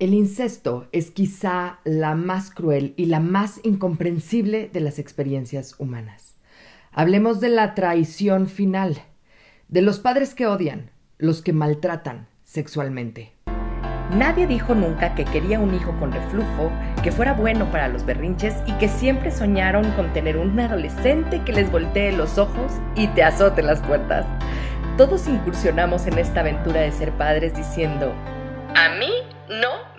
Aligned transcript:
El 0.00 0.14
incesto 0.14 0.88
es 0.92 1.10
quizá 1.10 1.78
la 1.84 2.14
más 2.14 2.50
cruel 2.50 2.94
y 2.96 3.04
la 3.04 3.20
más 3.20 3.60
incomprensible 3.64 4.70
de 4.72 4.80
las 4.80 4.98
experiencias 4.98 5.74
humanas. 5.76 6.38
Hablemos 6.90 7.38
de 7.38 7.50
la 7.50 7.74
traición 7.74 8.46
final, 8.48 9.02
de 9.68 9.82
los 9.82 9.98
padres 9.98 10.34
que 10.34 10.46
odian, 10.46 10.90
los 11.18 11.42
que 11.42 11.52
maltratan 11.52 12.28
sexualmente. 12.44 13.34
Nadie 14.16 14.46
dijo 14.46 14.74
nunca 14.74 15.14
que 15.14 15.26
quería 15.26 15.60
un 15.60 15.74
hijo 15.74 15.94
con 16.00 16.12
reflujo, 16.12 16.72
que 17.02 17.12
fuera 17.12 17.34
bueno 17.34 17.70
para 17.70 17.88
los 17.88 18.06
berrinches 18.06 18.54
y 18.66 18.72
que 18.78 18.88
siempre 18.88 19.30
soñaron 19.30 19.84
con 19.92 20.14
tener 20.14 20.38
un 20.38 20.58
adolescente 20.58 21.42
que 21.44 21.52
les 21.52 21.70
voltee 21.70 22.12
los 22.12 22.38
ojos 22.38 22.72
y 22.96 23.06
te 23.08 23.22
azote 23.22 23.60
las 23.60 23.82
puertas. 23.82 24.24
Todos 24.96 25.28
incursionamos 25.28 26.06
en 26.06 26.18
esta 26.18 26.40
aventura 26.40 26.80
de 26.80 26.90
ser 26.90 27.12
padres 27.12 27.54
diciendo, 27.54 28.14
a 28.74 28.88
mí 28.98 29.09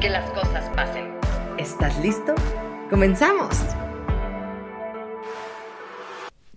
que 0.00 0.10
las 0.10 0.28
cosas 0.30 0.68
pasen. 0.74 1.14
¿Estás 1.58 1.98
listo? 1.98 2.34
¡Comenzamos! 2.90 3.85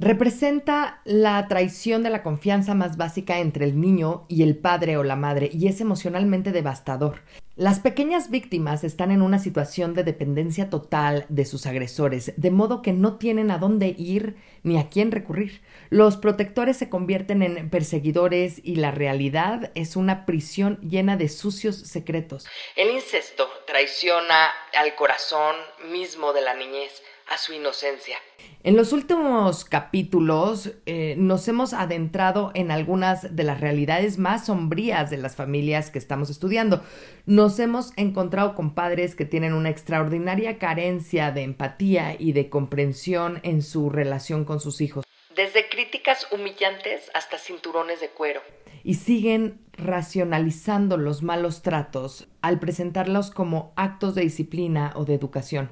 Representa 0.02 1.02
la 1.03 1.45
traición 1.50 2.03
de 2.03 2.09
la 2.09 2.23
confianza 2.23 2.73
más 2.73 2.95
básica 2.95 3.39
entre 3.39 3.66
el 3.66 3.81
niño 3.81 4.25
y 4.30 4.44
el 4.44 4.55
padre 4.55 4.95
o 4.95 5.03
la 5.03 5.17
madre 5.17 5.50
y 5.52 5.67
es 5.67 5.81
emocionalmente 5.81 6.53
devastador. 6.53 7.19
Las 7.58 7.81
pequeñas 7.81 8.30
víctimas 8.30 8.86
están 8.86 9.11
en 9.11 9.22
una 9.22 9.39
situación 9.39 9.94
de 9.94 10.05
dependencia 10.05 10.70
total 10.70 11.25
de 11.27 11.44
sus 11.44 11.66
agresores, 11.66 12.31
de 12.38 12.50
modo 12.50 12.81
que 12.81 12.94
no 12.94 13.17
tienen 13.17 13.52
a 13.52 13.58
dónde 13.58 13.94
ir 13.97 14.38
ni 14.64 14.80
a 14.80 14.88
quién 14.88 15.11
recurrir. 15.11 15.61
Los 15.89 16.16
protectores 16.16 16.77
se 16.77 16.88
convierten 16.88 17.44
en 17.44 17.70
perseguidores 17.70 18.61
y 18.64 18.75
la 18.77 18.92
realidad 18.92 19.73
es 19.75 19.97
una 19.97 20.25
prisión 20.25 20.80
llena 20.80 21.17
de 21.17 21.27
sucios 21.27 21.75
secretos. 21.75 22.47
El 22.77 22.92
incesto 22.92 23.50
traiciona 23.67 24.47
al 24.77 24.95
corazón 24.95 25.58
mismo 25.92 26.31
de 26.31 26.42
la 26.42 26.53
niñez 26.53 27.02
a 27.30 27.38
su 27.38 27.53
inocencia. 27.53 28.17
En 28.61 28.75
los 28.75 28.91
últimos 28.91 29.63
capítulos 29.63 30.72
eh, 30.85 31.16
nos 31.17 31.47
hemos 31.47 31.71
adentrado 31.71 32.52
en 32.55 32.71
algunas 32.71 33.36
de 33.36 33.44
las 33.44 33.61
realidades 33.61 34.17
más 34.17 34.47
sombrías 34.47 35.09
de 35.09 35.17
las 35.17 35.38
familias 35.38 35.91
que 35.91 35.99
estamos 35.99 36.30
estudiando. 36.30 36.83
Nos 37.25 37.58
hemos 37.59 37.94
encontrado 37.95 38.55
con 38.55 38.75
padres 38.75 39.16
que 39.16 39.23
tienen 39.23 39.53
una 39.53 39.69
extraordinaria 39.69 40.58
carencia 40.58 41.31
de 41.31 41.44
empatía 41.44 42.16
y 42.19 42.33
de 42.33 42.49
comprensión 42.49 43.39
en 43.43 43.61
su 43.61 43.89
relación 43.89 44.43
con 44.43 44.59
sus 44.59 44.81
hijos. 44.81 45.05
Desde 45.36 45.69
críticas 45.69 46.27
humillantes 46.33 47.09
hasta 47.14 47.38
cinturones 47.38 48.02
de 48.02 48.09
cuero. 48.09 48.41
Y 48.83 48.95
siguen 48.95 49.59
racionalizando 49.80 50.97
los 50.97 51.23
malos 51.23 51.61
tratos 51.61 52.27
al 52.41 52.59
presentarlos 52.59 53.31
como 53.31 53.71
actos 53.75 54.16
de 54.16 54.21
disciplina 54.21 54.91
o 54.95 55.05
de 55.05 55.13
educación. 55.13 55.71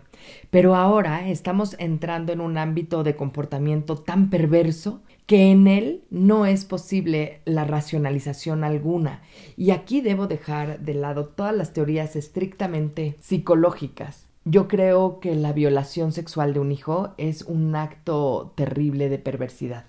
Pero 0.50 0.76
ahora 0.76 1.28
estamos 1.30 1.76
entrando 1.80 2.34
en 2.34 2.42
un 2.42 2.58
ámbito 2.58 3.04
de 3.04 3.16
comportamiento 3.16 3.98
tan 3.98 4.30
perverso 4.30 5.02
que 5.26 5.52
en 5.52 5.68
él 5.68 6.04
no 6.10 6.46
es 6.46 6.66
posible 6.66 7.42
la 7.46 7.66
racionalización 7.66 8.64
alguna. 8.64 9.22
Y 9.58 9.72
aquí 9.72 10.02
debo 10.02 10.28
dejar 10.28 10.80
de 10.80 10.94
lado 10.94 11.26
todas 11.26 11.56
las 11.56 11.74
teorías 11.74 12.16
estrictamente 12.16 13.18
psicológicas. 13.20 14.28
Yo 14.46 14.70
creo 14.70 15.20
que 15.20 15.36
la 15.36 15.52
violación 15.52 16.14
sexual 16.14 16.54
de 16.54 16.62
un 16.62 16.72
hijo 16.72 17.14
es 17.18 17.42
un 17.42 17.76
acto 17.76 18.54
terrible 18.56 19.10
de 19.10 19.20
perversidad. 19.20 19.86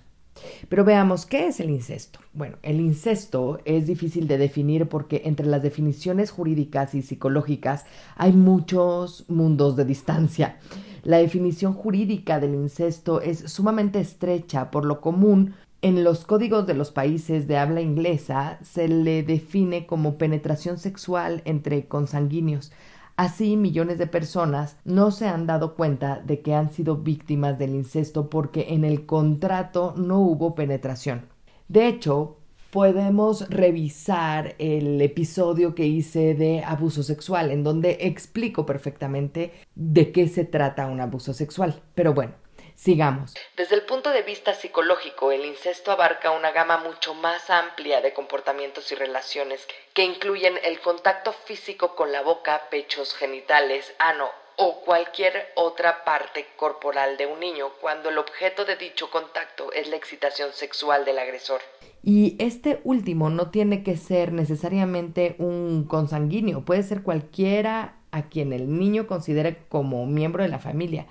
Pero 0.67 0.83
veamos, 0.83 1.25
¿qué 1.25 1.47
es 1.47 1.59
el 1.59 1.69
incesto? 1.69 2.19
Bueno, 2.33 2.57
el 2.61 2.79
incesto 2.79 3.59
es 3.65 3.87
difícil 3.87 4.27
de 4.27 4.37
definir 4.37 4.87
porque 4.87 5.23
entre 5.25 5.45
las 5.45 5.63
definiciones 5.63 6.31
jurídicas 6.31 6.95
y 6.95 7.01
psicológicas 7.01 7.85
hay 8.15 8.33
muchos 8.33 9.25
mundos 9.29 9.75
de 9.75 9.85
distancia. 9.85 10.57
La 11.03 11.17
definición 11.17 11.73
jurídica 11.73 12.39
del 12.39 12.55
incesto 12.55 13.21
es 13.21 13.39
sumamente 13.51 13.99
estrecha, 13.99 14.69
por 14.71 14.85
lo 14.85 15.01
común 15.01 15.53
en 15.81 16.03
los 16.03 16.25
códigos 16.25 16.67
de 16.67 16.73
los 16.73 16.91
países 16.91 17.47
de 17.47 17.57
habla 17.57 17.79
inglesa 17.79 18.59
se 18.61 18.89
le 18.89 19.23
define 19.23 19.85
como 19.85 20.17
penetración 20.17 20.77
sexual 20.77 21.41
entre 21.45 21.87
consanguíneos. 21.87 22.73
Así, 23.19 23.57
millones 23.57 23.97
de 23.97 24.07
personas 24.07 24.77
no 24.85 25.11
se 25.11 25.27
han 25.27 25.45
dado 25.45 25.75
cuenta 25.75 26.21
de 26.25 26.39
que 26.39 26.53
han 26.53 26.71
sido 26.71 26.95
víctimas 26.95 27.59
del 27.59 27.75
incesto 27.75 28.29
porque 28.29 28.67
en 28.69 28.85
el 28.85 29.05
contrato 29.05 29.93
no 29.97 30.19
hubo 30.19 30.55
penetración. 30.55 31.25
De 31.67 31.89
hecho, 31.89 32.37
podemos 32.71 33.49
revisar 33.49 34.55
el 34.57 35.01
episodio 35.01 35.75
que 35.75 35.85
hice 35.85 36.33
de 36.33 36.63
abuso 36.63 37.03
sexual, 37.03 37.51
en 37.51 37.61
donde 37.61 37.97
explico 37.99 38.65
perfectamente 38.65 39.51
de 39.75 40.13
qué 40.13 40.29
se 40.29 40.45
trata 40.45 40.87
un 40.87 41.01
abuso 41.01 41.33
sexual. 41.33 41.81
Pero 41.95 42.13
bueno, 42.13 42.35
Sigamos. 42.79 43.33
Desde 43.57 43.75
el 43.75 43.81
punto 43.81 44.11
de 44.11 44.21
vista 44.21 44.53
psicológico, 44.53 45.33
el 45.33 45.43
incesto 45.43 45.91
abarca 45.91 46.31
una 46.31 46.51
gama 46.51 46.77
mucho 46.77 47.13
más 47.13 47.49
amplia 47.49 47.99
de 47.99 48.13
comportamientos 48.13 48.89
y 48.93 48.95
relaciones 48.95 49.67
que 49.93 50.05
incluyen 50.05 50.53
el 50.63 50.79
contacto 50.79 51.33
físico 51.33 51.97
con 51.97 52.13
la 52.13 52.21
boca, 52.21 52.69
pechos, 52.71 53.13
genitales, 53.13 53.93
ano 53.99 54.29
o 54.55 54.79
cualquier 54.79 55.51
otra 55.55 56.05
parte 56.05 56.45
corporal 56.55 57.17
de 57.17 57.25
un 57.25 57.41
niño 57.41 57.67
cuando 57.81 58.07
el 58.07 58.17
objeto 58.17 58.63
de 58.63 58.77
dicho 58.77 59.11
contacto 59.11 59.73
es 59.73 59.89
la 59.89 59.97
excitación 59.97 60.53
sexual 60.53 61.03
del 61.03 61.19
agresor. 61.19 61.59
Y 62.01 62.37
este 62.39 62.79
último 62.85 63.29
no 63.29 63.51
tiene 63.51 63.83
que 63.83 63.97
ser 63.97 64.31
necesariamente 64.31 65.35
un 65.37 65.83
consanguíneo, 65.83 66.63
puede 66.63 66.83
ser 66.83 67.03
cualquiera 67.03 67.95
a 68.11 68.23
quien 68.23 68.53
el 68.53 68.79
niño 68.79 69.05
considere 69.05 69.57
como 69.69 70.05
miembro 70.05 70.43
de 70.43 70.49
la 70.49 70.59
familia 70.59 71.05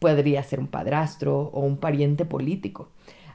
podría 0.00 0.42
ser 0.42 0.58
un 0.58 0.66
padrastro 0.66 1.38
o 1.38 1.60
un 1.60 1.76
pariente 1.76 2.24
político. 2.24 2.88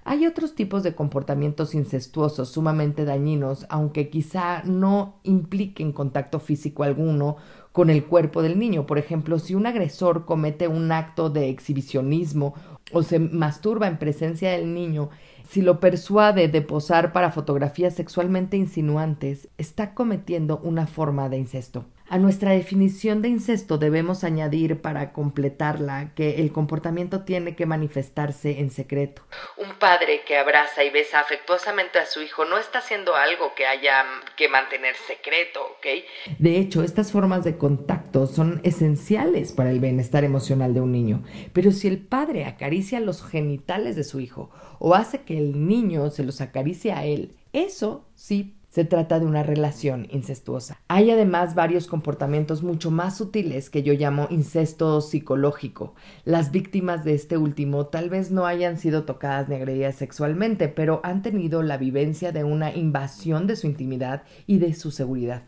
Hay 0.08 0.28
otros 0.28 0.54
tipos 0.54 0.84
de 0.84 0.94
comportamientos 0.94 1.74
incestuosos 1.74 2.50
sumamente 2.50 3.06
dañinos, 3.06 3.66
aunque 3.70 4.10
quizá 4.10 4.62
no 4.64 5.16
impliquen 5.24 5.94
contacto 5.94 6.40
físico 6.40 6.84
alguno 6.84 7.38
con 7.72 7.90
el 7.90 8.06
cuerpo 8.06 8.44
del 8.44 8.60
niño. 8.60 8.86
Por 8.86 9.00
ejemplo, 9.00 9.40
si 9.40 9.56
un 9.56 9.66
agresor 9.66 10.26
comete 10.26 10.68
un 10.68 10.92
acto 10.92 11.32
de 11.32 11.50
exhibicionismo 11.50 12.54
o 12.94 13.02
se 13.02 13.18
masturba 13.18 13.88
en 13.88 13.98
presencia 13.98 14.52
del 14.52 14.76
niño, 14.76 15.10
si 15.50 15.62
lo 15.62 15.80
persuade 15.80 16.48
de 16.48 16.62
posar 16.62 17.14
para 17.14 17.32
fotografías 17.32 17.96
sexualmente 17.96 18.58
insinuantes, 18.58 19.48
está 19.58 19.94
cometiendo 19.94 20.60
una 20.64 20.88
forma 20.88 21.30
de 21.30 21.38
incesto. 21.38 21.86
A 22.08 22.20
nuestra 22.20 22.52
definición 22.52 23.24
de 23.24 23.30
incesto 23.30 23.80
debemos 23.80 24.24
añadir 24.24 24.80
para 24.80 25.12
completarla 25.12 26.14
que 26.14 26.36
el 26.36 26.52
comportamiento 26.52 27.22
tiene 27.22 27.56
que 27.56 27.66
manifestarse 27.66 28.60
en 28.60 28.70
secreto. 28.70 29.24
Un 29.58 29.74
padre 29.80 30.22
que 30.24 30.38
abraza 30.38 30.84
y 30.84 30.92
besa 30.92 31.20
afectuosamente 31.20 31.98
a 31.98 32.06
su 32.06 32.22
hijo 32.22 32.46
no 32.46 32.60
está 32.60 32.78
haciendo 32.78 33.16
algo 33.16 33.56
que 33.56 33.66
haya 33.66 34.06
que 34.38 34.48
mantener 34.48 34.96
secreto, 35.08 35.62
¿ok? 35.62 36.38
De 36.38 36.60
hecho, 36.60 36.84
estas 36.84 37.12
formas 37.12 37.44
de 37.44 37.58
contacto 37.58 38.28
son 38.28 38.62
esenciales 38.64 39.52
para 39.52 39.72
el 39.72 39.80
bienestar 39.80 40.24
emocional 40.24 40.76
de 40.76 40.82
un 40.82 40.92
niño. 40.92 41.24
Pero 41.54 41.72
si 41.72 41.88
el 41.88 41.98
padre 41.98 42.46
acaricia 42.46 43.00
los 43.00 43.26
genitales 43.26 43.96
de 43.96 44.04
su 44.04 44.20
hijo 44.20 44.52
o 44.78 44.94
hace 44.94 45.24
que 45.24 45.35
el 45.36 45.68
niño 45.68 46.10
se 46.10 46.24
los 46.24 46.42
acaricie 46.42 46.92
a 46.92 47.06
él, 47.06 47.36
eso 47.54 48.06
sí 48.16 48.56
se 48.76 48.84
trata 48.84 49.22
de 49.22 49.26
una 49.26 49.42
relación 49.42 50.06
incestuosa. 50.12 50.78
Hay 50.90 51.10
además 51.10 51.56
varios 51.56 51.88
comportamientos 51.88 52.62
mucho 52.62 52.92
más 52.92 53.16
sutiles 53.16 53.70
que 53.70 53.84
yo 53.84 53.94
llamo 53.94 54.28
incesto 54.30 55.00
psicológico. 55.00 55.96
Las 56.26 56.52
víctimas 56.52 57.06
de 57.06 57.14
este 57.14 57.38
último 57.38 57.86
tal 57.86 58.10
vez 58.10 58.32
no 58.32 58.46
hayan 58.46 58.78
sido 58.78 59.06
tocadas 59.06 59.48
ni 59.48 59.56
agredidas 59.56 59.96
sexualmente, 59.96 60.68
pero 60.68 61.00
han 61.04 61.22
tenido 61.22 61.64
la 61.64 61.78
vivencia 61.78 62.34
de 62.34 62.44
una 62.44 62.76
invasión 62.76 63.48
de 63.48 63.56
su 63.56 63.66
intimidad 63.66 64.24
y 64.46 64.58
de 64.58 64.74
su 64.74 64.92
seguridad. 64.92 65.44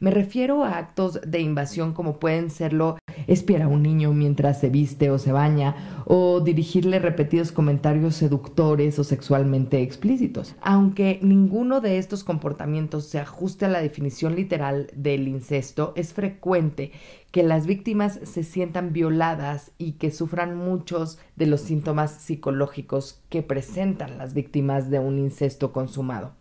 Me 0.00 0.12
refiero 0.12 0.62
a 0.62 0.78
actos 0.78 1.20
de 1.26 1.40
invasión 1.40 1.92
como 1.92 2.20
pueden 2.20 2.50
serlo 2.50 2.98
espiar 3.26 3.62
a 3.62 3.68
un 3.68 3.82
niño 3.82 4.12
mientras 4.12 4.60
se 4.60 4.70
viste 4.70 5.10
o 5.10 5.18
se 5.18 5.32
baña, 5.32 6.02
o 6.06 6.40
dirigirle 6.40 7.00
repetidos 7.00 7.50
comentarios 7.50 8.14
seductores 8.14 8.98
o 8.98 9.04
sexualmente 9.04 9.82
explícitos. 9.82 10.54
Aunque 10.62 11.18
ninguno 11.20 11.80
de 11.80 11.98
estos 11.98 12.22
comportamientos 12.22 13.06
se 13.06 13.18
ajuste 13.18 13.66
a 13.66 13.68
la 13.68 13.82
definición 13.82 14.36
literal 14.36 14.88
del 14.94 15.26
incesto, 15.26 15.92
es 15.96 16.14
frecuente 16.14 16.92
que 17.32 17.42
las 17.42 17.66
víctimas 17.66 18.20
se 18.22 18.44
sientan 18.44 18.92
violadas 18.92 19.72
y 19.78 19.92
que 19.92 20.12
sufran 20.12 20.56
muchos 20.56 21.18
de 21.36 21.46
los 21.46 21.60
síntomas 21.60 22.12
psicológicos 22.12 23.20
que 23.28 23.42
presentan 23.42 24.16
las 24.16 24.32
víctimas 24.32 24.90
de 24.90 25.00
un 25.00 25.18
incesto 25.18 25.72
consumado. 25.72 26.37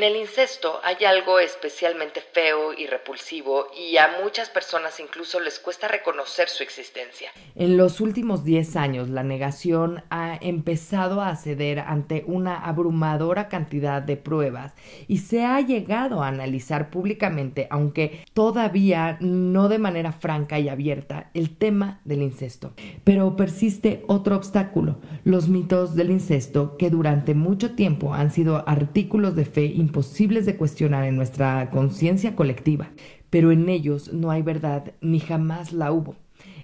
En 0.00 0.04
el 0.04 0.16
incesto 0.16 0.80
hay 0.82 1.04
algo 1.04 1.40
especialmente 1.40 2.22
feo 2.22 2.72
y 2.72 2.86
repulsivo 2.86 3.66
y 3.78 3.98
a 3.98 4.16
muchas 4.24 4.48
personas 4.48 4.98
incluso 4.98 5.40
les 5.40 5.58
cuesta 5.58 5.88
reconocer 5.88 6.48
su 6.48 6.62
existencia. 6.62 7.28
En 7.54 7.76
los 7.76 8.00
últimos 8.00 8.42
10 8.42 8.76
años 8.76 9.10
la 9.10 9.22
negación 9.24 10.02
ha 10.08 10.38
empezado 10.40 11.20
a 11.20 11.36
ceder 11.36 11.80
ante 11.80 12.24
una 12.26 12.64
abrumadora 12.64 13.50
cantidad 13.50 14.00
de 14.00 14.16
pruebas 14.16 14.72
y 15.06 15.18
se 15.18 15.44
ha 15.44 15.60
llegado 15.60 16.22
a 16.22 16.28
analizar 16.28 16.88
públicamente, 16.88 17.66
aunque 17.68 18.24
todavía 18.32 19.18
no 19.20 19.68
de 19.68 19.80
manera 19.80 20.12
franca 20.12 20.58
y 20.58 20.70
abierta, 20.70 21.30
el 21.34 21.58
tema 21.58 22.00
del 22.06 22.22
incesto. 22.22 22.72
Pero 23.04 23.36
persiste 23.36 24.02
otro 24.08 24.34
obstáculo, 24.34 24.98
los 25.24 25.48
mitos 25.48 25.94
del 25.94 26.10
incesto 26.10 26.78
que 26.78 26.88
durante 26.88 27.34
mucho 27.34 27.74
tiempo 27.74 28.14
han 28.14 28.30
sido 28.30 28.66
artículos 28.66 29.36
de 29.36 29.44
fe 29.44 29.66
imposibles 29.90 30.46
de 30.46 30.56
cuestionar 30.56 31.02
en 31.04 31.16
nuestra 31.16 31.68
conciencia 31.70 32.36
colectiva, 32.36 32.92
pero 33.28 33.50
en 33.50 33.68
ellos 33.68 34.12
no 34.12 34.30
hay 34.30 34.40
verdad 34.40 34.92
ni 35.00 35.18
jamás 35.18 35.72
la 35.72 35.90
hubo. 35.90 36.14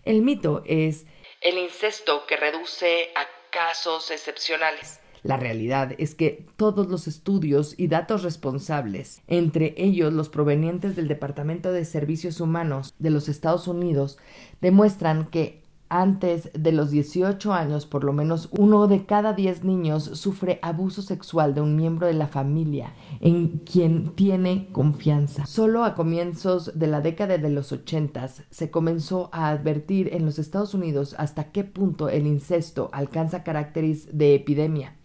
El 0.05 0.23
mito 0.23 0.63
es 0.65 1.07
el 1.41 1.59
incesto 1.59 2.23
que 2.29 2.37
reduce 2.37 3.09
a 3.17 3.27
casos 3.51 4.13
excepcionales. 4.13 5.01
La 5.25 5.37
realidad 5.37 5.93
es 5.99 6.15
que 6.15 6.47
todos 6.57 6.87
los 6.87 7.09
estudios 7.09 7.75
y 7.77 7.89
datos 7.89 8.23
responsables, 8.23 9.23
entre 9.27 9.75
ellos 9.77 10.13
los 10.13 10.29
provenientes 10.29 10.95
del 10.95 11.09
Departamento 11.09 11.73
de 11.73 11.85
Servicios 11.85 12.41
Humanos 12.41 12.95
de 13.01 13.11
los 13.11 13.29
Estados 13.29 13.67
Unidos, 13.67 14.19
demuestran 14.61 15.27
que 15.27 15.66
antes 15.89 16.51
de 16.53 16.73
los 16.73 16.91
18 16.91 17.53
años, 17.53 17.87
por 17.87 18.05
lo 18.05 18.13
menos 18.13 18.49
uno 18.53 18.87
de 18.87 19.07
cada 19.07 19.33
10 19.33 19.65
niños 19.65 20.05
sufre 20.05 20.59
abuso 20.63 21.03
sexual 21.03 21.55
de 21.55 21.61
un 21.61 21.77
miembro 21.77 22.07
de 22.07 22.15
la 22.15 22.27
familia 22.27 22.95
en 23.21 23.59
quien 23.59 24.15
tiene 24.15 24.69
confianza. 24.73 25.47
Solo 25.47 25.85
a 25.85 25.95
comienzos 25.95 26.79
de 26.79 26.87
la 26.87 27.01
década 27.01 27.39
de 27.39 27.51
los 27.51 27.73
80 27.73 28.29
se 28.51 28.71
comenzó 28.71 29.29
a 29.33 29.49
advertir 29.49 30.11
en 30.13 30.25
los 30.25 30.39
Estados 30.39 30.75
Unidos 30.75 31.15
hasta 31.19 31.53
qué 31.53 31.65
punto 31.65 32.09
el 32.09 32.27
incesto 32.27 32.91
alcanza 32.93 33.45
caracteres 33.45 34.17
de 34.17 34.35
epidemia. 34.35 34.97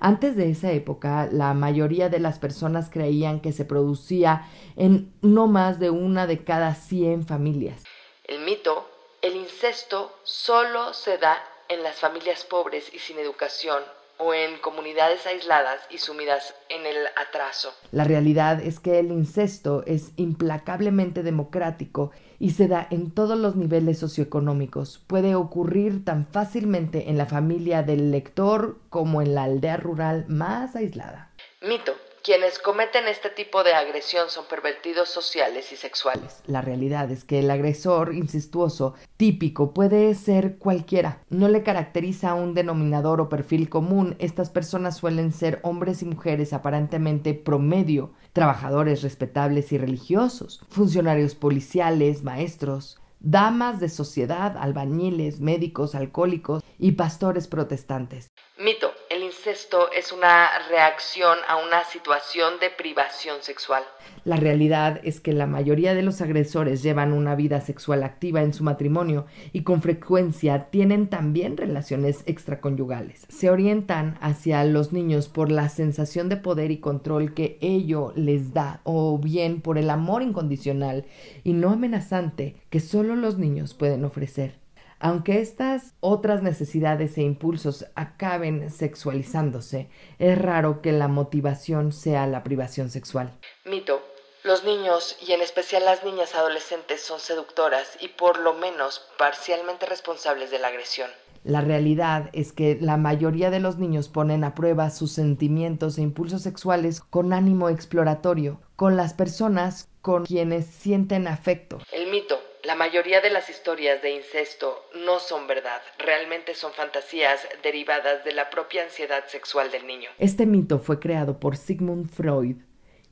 Antes 0.00 0.36
de 0.36 0.50
esa 0.50 0.72
época, 0.72 1.28
la 1.30 1.54
mayoría 1.54 2.08
de 2.08 2.18
las 2.18 2.38
personas 2.38 2.90
creían 2.90 3.40
que 3.40 3.52
se 3.52 3.64
producía 3.64 4.46
en 4.76 5.12
no 5.22 5.46
más 5.46 5.78
de 5.78 5.90
una 5.90 6.26
de 6.26 6.44
cada 6.44 6.74
100 6.74 7.24
familias. 7.24 7.84
El 8.26 8.44
mito 8.44 8.93
el 9.24 9.36
incesto 9.36 10.12
solo 10.22 10.92
se 10.92 11.16
da 11.16 11.42
en 11.70 11.82
las 11.82 11.96
familias 11.96 12.44
pobres 12.44 12.92
y 12.92 12.98
sin 12.98 13.18
educación 13.18 13.82
o 14.18 14.34
en 14.34 14.58
comunidades 14.58 15.26
aisladas 15.26 15.80
y 15.88 15.96
sumidas 15.96 16.54
en 16.68 16.84
el 16.84 17.06
atraso. 17.16 17.72
La 17.90 18.04
realidad 18.04 18.60
es 18.60 18.80
que 18.80 18.98
el 18.98 19.10
incesto 19.10 19.82
es 19.86 20.12
implacablemente 20.16 21.22
democrático 21.22 22.10
y 22.38 22.50
se 22.50 22.68
da 22.68 22.86
en 22.90 23.12
todos 23.12 23.38
los 23.38 23.56
niveles 23.56 23.98
socioeconómicos. 23.98 25.02
Puede 25.06 25.34
ocurrir 25.34 26.04
tan 26.04 26.26
fácilmente 26.26 27.08
en 27.08 27.16
la 27.16 27.24
familia 27.24 27.82
del 27.82 28.10
lector 28.10 28.76
como 28.90 29.22
en 29.22 29.34
la 29.34 29.44
aldea 29.44 29.78
rural 29.78 30.26
más 30.28 30.76
aislada. 30.76 31.32
Mito. 31.62 31.94
Quienes 32.24 32.58
cometen 32.58 33.06
este 33.06 33.28
tipo 33.28 33.62
de 33.64 33.74
agresión 33.74 34.30
son 34.30 34.46
pervertidos 34.48 35.10
sociales 35.10 35.70
y 35.72 35.76
sexuales. 35.76 36.40
La 36.46 36.62
realidad 36.62 37.10
es 37.10 37.22
que 37.22 37.40
el 37.40 37.50
agresor 37.50 38.14
incestuoso 38.14 38.94
típico 39.18 39.74
puede 39.74 40.14
ser 40.14 40.56
cualquiera. 40.56 41.22
No 41.28 41.48
le 41.48 41.62
caracteriza 41.62 42.32
un 42.32 42.54
denominador 42.54 43.20
o 43.20 43.28
perfil 43.28 43.68
común. 43.68 44.16
Estas 44.20 44.48
personas 44.48 44.96
suelen 44.96 45.32
ser 45.32 45.60
hombres 45.64 46.00
y 46.00 46.06
mujeres 46.06 46.54
aparentemente 46.54 47.34
promedio, 47.34 48.14
trabajadores 48.32 49.02
respetables 49.02 49.70
y 49.72 49.76
religiosos, 49.76 50.64
funcionarios 50.70 51.34
policiales, 51.34 52.22
maestros, 52.22 53.02
damas 53.20 53.80
de 53.80 53.90
sociedad, 53.90 54.56
albañiles, 54.56 55.40
médicos, 55.40 55.94
alcohólicos 55.94 56.62
y 56.78 56.92
pastores 56.92 57.48
protestantes. 57.48 58.30
Mito. 58.56 58.92
El 59.10 59.24
incesto 59.24 59.90
es 59.90 60.12
una 60.12 60.48
reacción 60.70 61.36
a 61.48 61.56
una 61.56 61.82
situación 61.84 62.54
de 62.60 62.70
privación 62.70 63.42
sexual. 63.42 63.82
La 64.24 64.36
realidad 64.36 65.00
es 65.02 65.20
que 65.20 65.32
la 65.32 65.46
mayoría 65.46 65.92
de 65.92 66.02
los 66.02 66.20
agresores 66.20 66.82
llevan 66.82 67.12
una 67.12 67.34
vida 67.34 67.60
sexual 67.60 68.04
activa 68.04 68.42
en 68.42 68.54
su 68.54 68.62
matrimonio 68.62 69.26
y 69.52 69.64
con 69.64 69.82
frecuencia 69.82 70.70
tienen 70.70 71.08
también 71.08 71.56
relaciones 71.56 72.22
extraconyugales. 72.26 73.26
Se 73.28 73.50
orientan 73.50 74.18
hacia 74.20 74.64
los 74.64 74.92
niños 74.92 75.28
por 75.28 75.50
la 75.50 75.68
sensación 75.68 76.28
de 76.28 76.36
poder 76.36 76.70
y 76.70 76.78
control 76.78 77.34
que 77.34 77.58
ello 77.60 78.12
les 78.14 78.54
da 78.54 78.80
o 78.84 79.18
bien 79.18 79.62
por 79.62 79.78
el 79.78 79.90
amor 79.90 80.22
incondicional 80.22 81.06
y 81.42 81.54
no 81.54 81.70
amenazante 81.70 82.56
que 82.70 82.78
solo 82.78 83.16
los 83.16 83.36
niños 83.36 83.74
pueden 83.74 84.04
ofrecer. 84.04 84.63
Aunque 84.98 85.40
estas 85.40 85.94
otras 86.00 86.42
necesidades 86.42 87.18
e 87.18 87.22
impulsos 87.22 87.86
acaben 87.94 88.70
sexualizándose, 88.70 89.88
es 90.18 90.38
raro 90.38 90.82
que 90.82 90.92
la 90.92 91.08
motivación 91.08 91.92
sea 91.92 92.26
la 92.26 92.42
privación 92.42 92.90
sexual. 92.90 93.38
Mito. 93.64 94.02
Los 94.44 94.62
niños, 94.62 95.16
y 95.26 95.32
en 95.32 95.40
especial 95.40 95.86
las 95.86 96.04
niñas 96.04 96.34
adolescentes, 96.34 97.00
son 97.00 97.18
seductoras 97.18 97.96
y 98.00 98.08
por 98.08 98.38
lo 98.38 98.52
menos 98.52 99.00
parcialmente 99.16 99.86
responsables 99.86 100.50
de 100.50 100.58
la 100.58 100.68
agresión. 100.68 101.10
La 101.44 101.62
realidad 101.62 102.28
es 102.34 102.52
que 102.52 102.76
la 102.78 102.98
mayoría 102.98 103.50
de 103.50 103.60
los 103.60 103.78
niños 103.78 104.08
ponen 104.08 104.44
a 104.44 104.54
prueba 104.54 104.90
sus 104.90 105.12
sentimientos 105.12 105.96
e 105.96 106.02
impulsos 106.02 106.42
sexuales 106.42 107.00
con 107.00 107.32
ánimo 107.32 107.70
exploratorio, 107.70 108.60
con 108.76 108.96
las 108.96 109.14
personas 109.14 109.88
con 110.02 110.26
quienes 110.26 110.66
sienten 110.66 111.26
afecto. 111.26 111.78
El 111.92 112.10
mito 112.10 112.38
la 112.64 112.74
mayoría 112.74 113.20
de 113.20 113.30
las 113.30 113.50
historias 113.50 114.00
de 114.00 114.14
incesto 114.14 114.84
no 115.04 115.18
son 115.18 115.46
verdad, 115.46 115.82
realmente 115.98 116.54
son 116.54 116.72
fantasías 116.72 117.46
derivadas 117.62 118.24
de 118.24 118.32
la 118.32 118.48
propia 118.48 118.84
ansiedad 118.84 119.24
sexual 119.28 119.70
del 119.70 119.86
niño. 119.86 120.08
Este 120.18 120.46
mito 120.46 120.78
fue 120.78 120.98
creado 120.98 121.38
por 121.38 121.56
Sigmund 121.56 122.08
Freud 122.08 122.56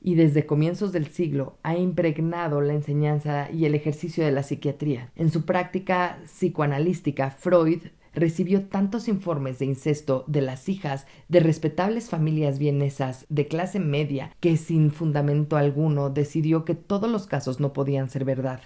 y 0.01 0.15
desde 0.15 0.47
comienzos 0.47 0.91
del 0.91 1.07
siglo 1.07 1.57
ha 1.61 1.77
impregnado 1.77 2.61
la 2.61 2.73
enseñanza 2.73 3.49
y 3.51 3.65
el 3.65 3.75
ejercicio 3.75 4.25
de 4.25 4.31
la 4.31 4.43
psiquiatría. 4.43 5.11
En 5.15 5.29
su 5.29 5.45
práctica 5.45 6.19
psicoanalística, 6.23 7.29
Freud 7.29 7.83
recibió 8.13 8.65
tantos 8.65 9.07
informes 9.07 9.59
de 9.59 9.65
incesto 9.65 10.23
de 10.27 10.41
las 10.41 10.67
hijas 10.67 11.05
de 11.29 11.39
respetables 11.39 12.09
familias 12.09 12.59
vienesas 12.59 13.25
de 13.29 13.47
clase 13.47 13.79
media 13.79 14.35
que 14.39 14.57
sin 14.57 14.91
fundamento 14.91 15.57
alguno 15.57 16.09
decidió 16.09 16.65
que 16.65 16.75
todos 16.75 17.09
los 17.09 17.27
casos 17.27 17.59
no 17.59 17.73
podían 17.73 18.09
ser 18.09 18.25
verdad. 18.25 18.61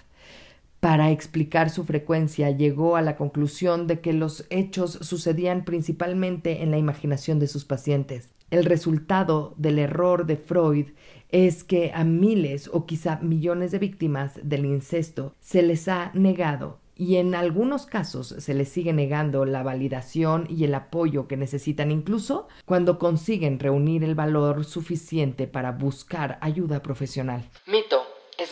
Para 0.80 1.10
explicar 1.10 1.70
su 1.70 1.84
frecuencia 1.84 2.50
llegó 2.50 2.94
a 2.94 3.02
la 3.02 3.16
conclusión 3.16 3.88
de 3.88 4.00
que 4.00 4.12
los 4.12 4.46
hechos 4.48 4.92
sucedían 4.92 5.64
principalmente 5.64 6.62
en 6.62 6.70
la 6.70 6.78
imaginación 6.78 7.40
de 7.40 7.48
sus 7.48 7.64
pacientes. 7.64 8.32
El 8.50 8.64
resultado 8.64 9.54
del 9.56 9.80
error 9.80 10.24
de 10.24 10.36
Freud 10.36 10.86
es 11.30 11.64
que 11.64 11.90
a 11.92 12.04
miles 12.04 12.70
o 12.72 12.86
quizá 12.86 13.18
millones 13.20 13.72
de 13.72 13.80
víctimas 13.80 14.38
del 14.42 14.64
incesto 14.64 15.34
se 15.40 15.62
les 15.62 15.88
ha 15.88 16.12
negado 16.14 16.78
y 16.98 17.16
en 17.16 17.34
algunos 17.36 17.86
casos 17.86 18.34
se 18.38 18.54
les 18.54 18.68
sigue 18.68 18.92
negando 18.92 19.44
la 19.44 19.62
validación 19.62 20.46
y 20.50 20.64
el 20.64 20.74
apoyo 20.74 21.28
que 21.28 21.36
necesitan 21.36 21.92
incluso 21.92 22.48
cuando 22.64 22.98
consiguen 22.98 23.60
reunir 23.60 24.02
el 24.02 24.16
valor 24.16 24.64
suficiente 24.64 25.46
para 25.46 25.70
buscar 25.70 26.38
ayuda 26.40 26.82
profesional. 26.82 27.48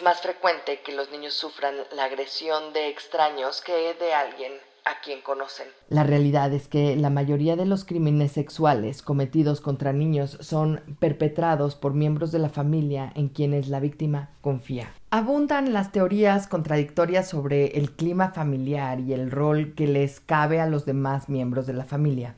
Más 0.06 0.20
frecuente 0.20 0.82
que 0.82 0.92
los 0.92 1.10
niños 1.10 1.34
sufran 1.34 1.74
la 1.90 2.04
agresión 2.04 2.72
de 2.72 2.90
extraños 2.90 3.60
que 3.60 3.92
de 3.94 4.14
alguien 4.14 4.52
a 4.84 5.00
quien 5.00 5.20
conocen. 5.20 5.66
La 5.88 6.04
realidad 6.04 6.52
es 6.52 6.68
que 6.68 6.94
la 6.94 7.10
mayoría 7.10 7.56
de 7.56 7.66
los 7.66 7.84
crímenes 7.84 8.30
sexuales 8.30 9.02
cometidos 9.02 9.60
contra 9.60 9.92
niños 9.92 10.38
son 10.40 10.96
perpetrados 11.00 11.74
por 11.74 11.92
miembros 11.94 12.30
de 12.30 12.38
la 12.38 12.50
familia 12.50 13.10
en 13.16 13.28
quienes 13.30 13.66
la 13.66 13.80
víctima 13.80 14.30
confía. 14.42 14.94
Abundan 15.10 15.72
las 15.72 15.90
teorías 15.90 16.46
contradictorias 16.46 17.28
sobre 17.28 17.76
el 17.76 17.90
clima 17.90 18.30
familiar 18.30 19.00
y 19.00 19.12
el 19.12 19.32
rol 19.32 19.74
que 19.74 19.88
les 19.88 20.20
cabe 20.20 20.60
a 20.60 20.66
los 20.66 20.86
demás 20.86 21.28
miembros 21.28 21.66
de 21.66 21.72
la 21.72 21.84
familia. 21.84 22.36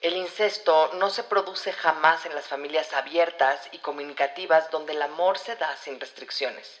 El 0.00 0.16
incesto 0.16 0.92
no 1.00 1.10
se 1.10 1.24
produce 1.24 1.72
jamás 1.72 2.26
en 2.26 2.34
las 2.36 2.46
familias 2.46 2.92
abiertas 2.92 3.68
y 3.72 3.78
comunicativas 3.78 4.70
donde 4.70 4.92
el 4.92 5.02
amor 5.02 5.36
se 5.36 5.56
da 5.56 5.76
sin 5.78 5.98
restricciones. 5.98 6.80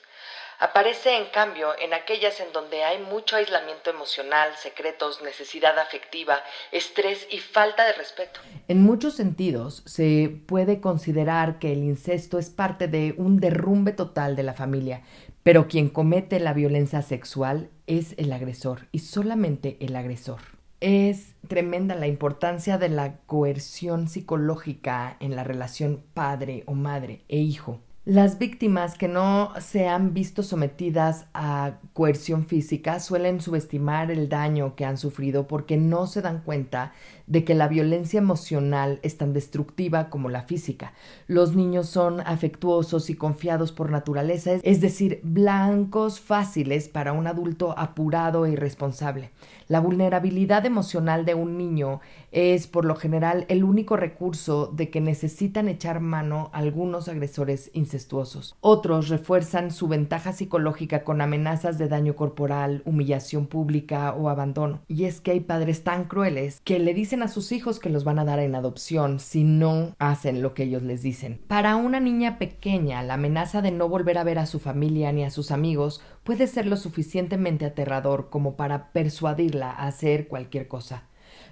Aparece, 0.60 1.16
en 1.16 1.26
cambio, 1.32 1.68
en 1.80 1.94
aquellas 1.94 2.40
en 2.40 2.52
donde 2.52 2.82
hay 2.82 2.98
mucho 2.98 3.36
aislamiento 3.36 3.90
emocional, 3.90 4.50
secretos, 4.56 5.22
necesidad 5.22 5.78
afectiva, 5.78 6.42
estrés 6.72 7.28
y 7.30 7.38
falta 7.38 7.86
de 7.86 7.92
respeto. 7.92 8.40
En 8.66 8.82
muchos 8.82 9.14
sentidos, 9.14 9.84
se 9.86 10.42
puede 10.46 10.80
considerar 10.80 11.60
que 11.60 11.72
el 11.72 11.84
incesto 11.84 12.40
es 12.40 12.50
parte 12.50 12.88
de 12.88 13.14
un 13.18 13.38
derrumbe 13.38 13.92
total 13.92 14.34
de 14.34 14.42
la 14.42 14.54
familia, 14.54 15.02
pero 15.44 15.68
quien 15.68 15.88
comete 15.88 16.40
la 16.40 16.54
violencia 16.54 17.02
sexual 17.02 17.70
es 17.86 18.16
el 18.18 18.32
agresor 18.32 18.88
y 18.90 18.98
solamente 18.98 19.76
el 19.80 19.94
agresor. 19.94 20.40
Es 20.80 21.34
tremenda 21.46 21.94
la 21.94 22.08
importancia 22.08 22.78
de 22.78 22.88
la 22.88 23.18
coerción 23.26 24.08
psicológica 24.08 25.16
en 25.20 25.36
la 25.36 25.44
relación 25.44 26.04
padre 26.14 26.64
o 26.66 26.74
madre 26.74 27.24
e 27.28 27.36
hijo. 27.36 27.80
Las 28.08 28.38
víctimas 28.38 28.96
que 28.96 29.06
no 29.06 29.52
se 29.60 29.86
han 29.86 30.14
visto 30.14 30.42
sometidas 30.42 31.26
a 31.34 31.74
coerción 31.92 32.46
física 32.46 33.00
suelen 33.00 33.42
subestimar 33.42 34.10
el 34.10 34.30
daño 34.30 34.76
que 34.76 34.86
han 34.86 34.96
sufrido 34.96 35.46
porque 35.46 35.76
no 35.76 36.06
se 36.06 36.22
dan 36.22 36.40
cuenta 36.40 36.94
de 37.26 37.44
que 37.44 37.54
la 37.54 37.68
violencia 37.68 38.16
emocional 38.16 38.98
es 39.02 39.18
tan 39.18 39.34
destructiva 39.34 40.08
como 40.08 40.30
la 40.30 40.44
física. 40.44 40.94
Los 41.26 41.54
niños 41.54 41.90
son 41.90 42.20
afectuosos 42.20 43.10
y 43.10 43.14
confiados 43.14 43.72
por 43.72 43.90
naturaleza, 43.90 44.52
es 44.62 44.80
decir, 44.80 45.20
blancos 45.22 46.18
fáciles 46.18 46.88
para 46.88 47.12
un 47.12 47.26
adulto 47.26 47.78
apurado 47.78 48.46
e 48.46 48.52
irresponsable. 48.52 49.32
La 49.68 49.80
vulnerabilidad 49.80 50.64
emocional 50.64 51.26
de 51.26 51.34
un 51.34 51.58
niño 51.58 52.00
es, 52.32 52.66
por 52.66 52.84
lo 52.84 52.94
general, 52.94 53.46
el 53.48 53.64
único 53.64 53.96
recurso 53.96 54.66
de 54.66 54.90
que 54.90 55.00
necesitan 55.00 55.68
echar 55.68 56.00
mano 56.00 56.50
algunos 56.52 57.08
agresores 57.08 57.70
incestuosos. 57.72 58.56
Otros 58.60 59.08
refuerzan 59.08 59.70
su 59.70 59.88
ventaja 59.88 60.32
psicológica 60.32 61.04
con 61.04 61.20
amenazas 61.20 61.78
de 61.78 61.88
daño 61.88 62.16
corporal, 62.16 62.82
humillación 62.84 63.46
pública 63.46 64.12
o 64.12 64.28
abandono. 64.28 64.80
Y 64.88 65.04
es 65.04 65.20
que 65.20 65.32
hay 65.32 65.40
padres 65.40 65.84
tan 65.84 66.04
crueles 66.04 66.60
que 66.64 66.78
le 66.78 66.94
dicen 66.94 67.22
a 67.22 67.28
sus 67.28 67.52
hijos 67.52 67.78
que 67.78 67.90
los 67.90 68.04
van 68.04 68.18
a 68.18 68.24
dar 68.24 68.38
en 68.38 68.54
adopción 68.54 69.20
si 69.20 69.44
no 69.44 69.94
hacen 69.98 70.42
lo 70.42 70.54
que 70.54 70.64
ellos 70.64 70.82
les 70.82 71.02
dicen. 71.02 71.40
Para 71.48 71.76
una 71.76 72.00
niña 72.00 72.38
pequeña, 72.38 73.02
la 73.02 73.14
amenaza 73.14 73.62
de 73.62 73.70
no 73.70 73.88
volver 73.88 74.18
a 74.18 74.24
ver 74.24 74.38
a 74.38 74.46
su 74.46 74.58
familia 74.58 75.12
ni 75.12 75.24
a 75.24 75.30
sus 75.30 75.50
amigos 75.50 76.02
puede 76.24 76.46
ser 76.46 76.66
lo 76.66 76.76
suficientemente 76.76 77.64
aterrador 77.64 78.28
como 78.30 78.56
para 78.56 78.92
persuadirla 78.92 79.70
a 79.70 79.86
hacer 79.86 80.28
cualquier 80.28 80.68
cosa. 80.68 81.07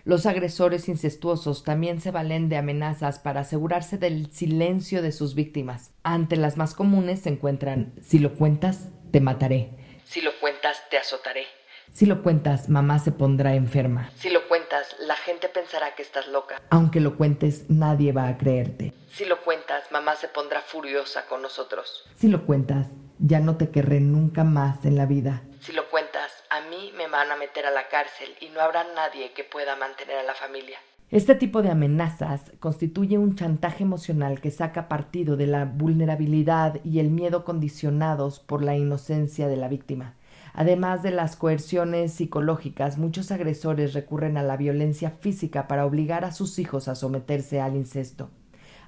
Los 0.07 0.25
agresores 0.25 0.89
incestuosos 0.89 1.65
también 1.65 2.01
se 2.01 2.13
valen 2.13 2.49
de 2.49 2.57
amenazas 2.57 3.19
para 3.19 3.41
asegurarse 3.41 3.99
del 3.99 4.31
silencio 4.31 5.03
de 5.03 5.11
sus 5.11 5.35
víctimas. 5.35 5.91
Ante 6.05 6.37
las 6.37 6.57
más 6.57 6.75
comunes 6.75 7.23
se 7.23 7.31
encuentran 7.31 7.93
si 8.03 8.21
lo 8.21 8.37
cuentas, 8.37 8.87
te 9.11 9.21
mataré. 9.21 9.71
Si 10.05 10.21
lo 10.21 10.31
cuentas, 10.39 10.81
te 10.91 10.97
azotaré. 10.97 11.47
Si 11.93 12.07
lo 12.07 12.23
cuentas, 12.23 12.69
mamá 12.69 13.01
se 13.01 13.11
pondrá 13.11 13.57
enferma. 13.57 14.13
Si 14.15 14.31
lo 14.31 14.47
cuentas, 14.47 14.95
la 15.01 15.17
gente 15.17 15.49
pensará 15.49 15.97
que 15.97 16.03
estás 16.03 16.29
loca. 16.29 16.63
Aunque 16.71 17.01
lo 17.01 17.17
cuentes, 17.17 17.65
nadie 17.69 18.13
va 18.13 18.29
a 18.29 18.39
creerte. 18.39 18.93
Si 19.11 19.25
lo 19.25 19.43
cuentas, 19.43 19.91
mamá 19.91 20.15
se 20.15 20.29
pondrá 20.29 20.61
furiosa 20.61 21.27
con 21.27 21.43
nosotros. 21.43 22.09
Si 22.15 22.29
lo 22.29 22.47
cuentas, 22.47 22.87
ya 23.19 23.41
no 23.41 23.57
te 23.57 23.71
querré 23.71 23.99
nunca 23.99 24.45
más 24.45 24.85
en 24.85 24.97
la 24.97 25.07
vida. 25.07 25.43
Si 25.61 25.73
lo 25.73 25.91
cuentas, 25.91 26.36
a 26.57 26.71
mí 26.71 26.91
me 26.97 27.07
van 27.07 27.31
a 27.31 27.37
meter 27.37 27.67
a 27.67 27.71
la 27.71 27.89
cárcel 27.89 28.31
y 28.41 28.49
no 28.49 28.61
habrá 28.61 28.85
nadie 28.95 29.33
que 29.33 29.45
pueda 29.45 29.77
mantener 29.77 30.17
a 30.17 30.23
la 30.23 30.35
familia. 30.35 30.79
Este 31.11 31.35
tipo 31.35 31.61
de 31.61 31.71
amenazas 31.71 32.51
constituye 32.61 33.19
un 33.19 33.37
chantaje 33.37 33.83
emocional 33.83 34.41
que 34.41 34.51
saca 34.51 34.89
partido 34.89 35.37
de 35.37 35.47
la 35.47 35.67
vulnerabilidad 35.67 36.81
y 36.83 36.99
el 36.99 37.11
miedo 37.11 37.45
condicionados 37.45 38.41
por 38.41 38.65
la 38.65 38.75
inocencia 38.75 39.49
de 39.49 39.57
la 39.57 39.69
víctima. 39.69 40.15
Además 40.55 41.03
de 41.03 41.11
las 41.11 41.37
coerciones 41.37 42.15
psicológicas, 42.15 42.97
muchos 42.97 43.31
agresores 43.31 43.93
recurren 43.93 44.39
a 44.39 44.43
la 44.43 44.57
violencia 44.57 45.11
física 45.11 45.69
para 45.69 45.85
obligar 45.85 46.25
a 46.25 46.33
sus 46.33 46.59
hijos 46.59 46.89
a 46.89 46.95
someterse 46.95 47.61
al 47.61 47.77
incesto. 47.77 48.31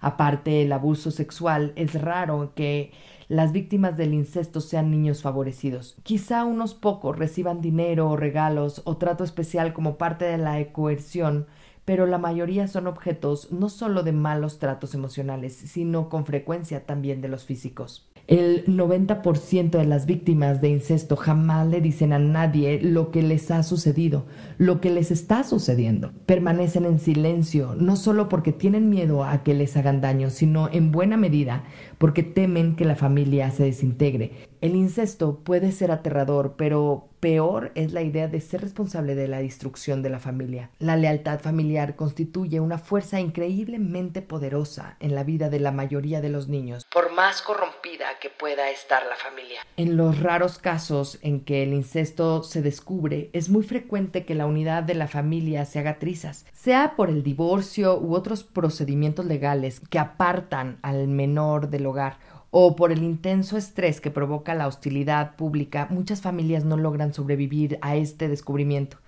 Aparte 0.00 0.50
del 0.50 0.72
abuso 0.72 1.10
sexual, 1.10 1.72
es 1.76 2.00
raro 2.00 2.52
que 2.54 2.92
las 3.28 3.52
víctimas 3.52 3.96
del 3.96 4.14
incesto 4.14 4.60
sean 4.60 4.90
niños 4.90 5.22
favorecidos. 5.22 5.96
Quizá 6.02 6.44
unos 6.44 6.74
pocos 6.74 7.18
reciban 7.18 7.60
dinero 7.60 8.08
o 8.10 8.16
regalos 8.16 8.82
o 8.84 8.96
trato 8.96 9.22
especial 9.24 9.72
como 9.72 9.98
parte 9.98 10.24
de 10.24 10.38
la 10.38 10.72
coerción, 10.72 11.46
pero 11.84 12.06
la 12.06 12.18
mayoría 12.18 12.68
son 12.68 12.86
objetos 12.86 13.52
no 13.52 13.68
solo 13.68 14.02
de 14.02 14.12
malos 14.12 14.58
tratos 14.58 14.94
emocionales, 14.94 15.54
sino 15.54 16.08
con 16.08 16.24
frecuencia 16.26 16.86
también 16.86 17.20
de 17.20 17.28
los 17.28 17.44
físicos. 17.44 18.08
El 18.28 18.66
90% 18.66 19.70
de 19.70 19.86
las 19.86 20.04
víctimas 20.04 20.60
de 20.60 20.68
incesto 20.68 21.16
jamás 21.16 21.66
le 21.66 21.80
dicen 21.80 22.12
a 22.12 22.18
nadie 22.18 22.78
lo 22.78 23.10
que 23.10 23.22
les 23.22 23.50
ha 23.50 23.62
sucedido, 23.62 24.26
lo 24.58 24.82
que 24.82 24.90
les 24.90 25.10
está 25.10 25.44
sucediendo. 25.44 26.12
Permanecen 26.26 26.84
en 26.84 26.98
silencio, 26.98 27.74
no 27.74 27.96
solo 27.96 28.28
porque 28.28 28.52
tienen 28.52 28.90
miedo 28.90 29.24
a 29.24 29.42
que 29.42 29.54
les 29.54 29.74
hagan 29.78 30.02
daño, 30.02 30.28
sino 30.28 30.68
en 30.70 30.92
buena 30.92 31.16
medida 31.16 31.64
porque 31.96 32.22
temen 32.22 32.76
que 32.76 32.84
la 32.84 32.96
familia 32.96 33.50
se 33.50 33.64
desintegre. 33.64 34.32
El 34.60 34.76
incesto 34.76 35.38
puede 35.38 35.72
ser 35.72 35.90
aterrador, 35.90 36.56
pero 36.58 37.07
peor 37.20 37.72
es 37.74 37.92
la 37.92 38.02
idea 38.02 38.28
de 38.28 38.40
ser 38.40 38.60
responsable 38.60 39.14
de 39.14 39.28
la 39.28 39.38
destrucción 39.38 40.02
de 40.02 40.10
la 40.10 40.18
familia. 40.18 40.70
La 40.78 40.96
lealtad 40.96 41.40
familiar 41.40 41.96
constituye 41.96 42.60
una 42.60 42.78
fuerza 42.78 43.20
increíblemente 43.20 44.22
poderosa 44.22 44.96
en 45.00 45.14
la 45.14 45.24
vida 45.24 45.50
de 45.50 45.60
la 45.60 45.72
mayoría 45.72 46.20
de 46.20 46.28
los 46.28 46.48
niños, 46.48 46.86
por 46.92 47.12
más 47.12 47.42
corrompida 47.42 48.06
que 48.20 48.30
pueda 48.30 48.70
estar 48.70 49.02
la 49.06 49.16
familia. 49.16 49.60
En 49.76 49.96
los 49.96 50.20
raros 50.20 50.58
casos 50.58 51.18
en 51.22 51.44
que 51.44 51.62
el 51.62 51.72
incesto 51.72 52.42
se 52.42 52.62
descubre, 52.62 53.30
es 53.32 53.48
muy 53.48 53.62
frecuente 53.62 54.24
que 54.24 54.34
la 54.34 54.46
unidad 54.46 54.82
de 54.82 54.94
la 54.94 55.08
familia 55.08 55.64
se 55.64 55.78
haga 55.78 55.98
trizas, 55.98 56.46
sea 56.52 56.94
por 56.96 57.10
el 57.10 57.22
divorcio 57.22 57.98
u 57.98 58.14
otros 58.14 58.44
procedimientos 58.44 59.24
legales 59.24 59.80
que 59.80 59.98
apartan 59.98 60.78
al 60.82 61.08
menor 61.08 61.68
del 61.70 61.86
hogar 61.86 62.18
o 62.50 62.76
por 62.76 62.92
el 62.92 63.02
intenso 63.02 63.56
estrés 63.56 64.00
que 64.00 64.10
provoca 64.10 64.54
la 64.54 64.66
hostilidad 64.66 65.36
pública, 65.36 65.86
muchas 65.90 66.22
familias 66.22 66.64
no 66.64 66.76
logran 66.76 67.12
sobrevivir 67.12 67.78
a 67.82 67.96
este 67.96 68.28
descubrimiento. 68.28 68.98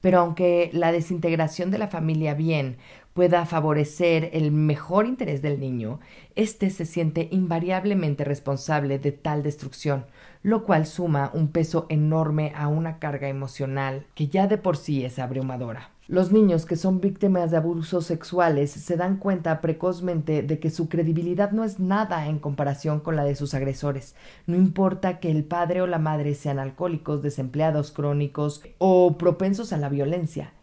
Pero 0.00 0.20
aunque 0.20 0.70
la 0.72 0.92
desintegración 0.92 1.70
de 1.70 1.78
la 1.78 1.88
familia 1.88 2.34
bien 2.34 2.78
pueda 3.14 3.46
favorecer 3.46 4.30
el 4.32 4.52
mejor 4.52 5.06
interés 5.06 5.42
del 5.42 5.58
niño, 5.58 5.98
éste 6.36 6.70
se 6.70 6.86
siente 6.86 7.28
invariablemente 7.32 8.24
responsable 8.24 8.98
de 9.00 9.10
tal 9.10 9.42
destrucción, 9.42 10.06
lo 10.42 10.64
cual 10.64 10.86
suma 10.86 11.32
un 11.34 11.48
peso 11.48 11.86
enorme 11.88 12.52
a 12.54 12.68
una 12.68 12.98
carga 13.00 13.28
emocional 13.28 14.06
que 14.14 14.28
ya 14.28 14.46
de 14.46 14.58
por 14.58 14.76
sí 14.76 15.04
es 15.04 15.18
abrumadora. 15.18 15.90
Los 16.08 16.32
niños 16.32 16.64
que 16.64 16.76
son 16.76 17.02
víctimas 17.02 17.50
de 17.50 17.58
abusos 17.58 18.06
sexuales 18.06 18.70
se 18.70 18.96
dan 18.96 19.18
cuenta 19.18 19.60
precozmente 19.60 20.42
de 20.42 20.58
que 20.58 20.70
su 20.70 20.88
credibilidad 20.88 21.50
no 21.50 21.64
es 21.64 21.80
nada 21.80 22.28
en 22.28 22.38
comparación 22.38 23.00
con 23.00 23.14
la 23.14 23.24
de 23.24 23.34
sus 23.34 23.52
agresores. 23.52 24.14
No 24.46 24.56
importa 24.56 25.20
que 25.20 25.30
el 25.30 25.44
padre 25.44 25.82
o 25.82 25.86
la 25.86 25.98
madre 25.98 26.34
sean 26.34 26.58
alcohólicos, 26.58 27.20
desempleados 27.20 27.92
crónicos 27.92 28.62
o 28.78 29.18
propensos 29.18 29.74
a 29.74 29.76
la 29.76 29.90
violencia. 29.90 30.54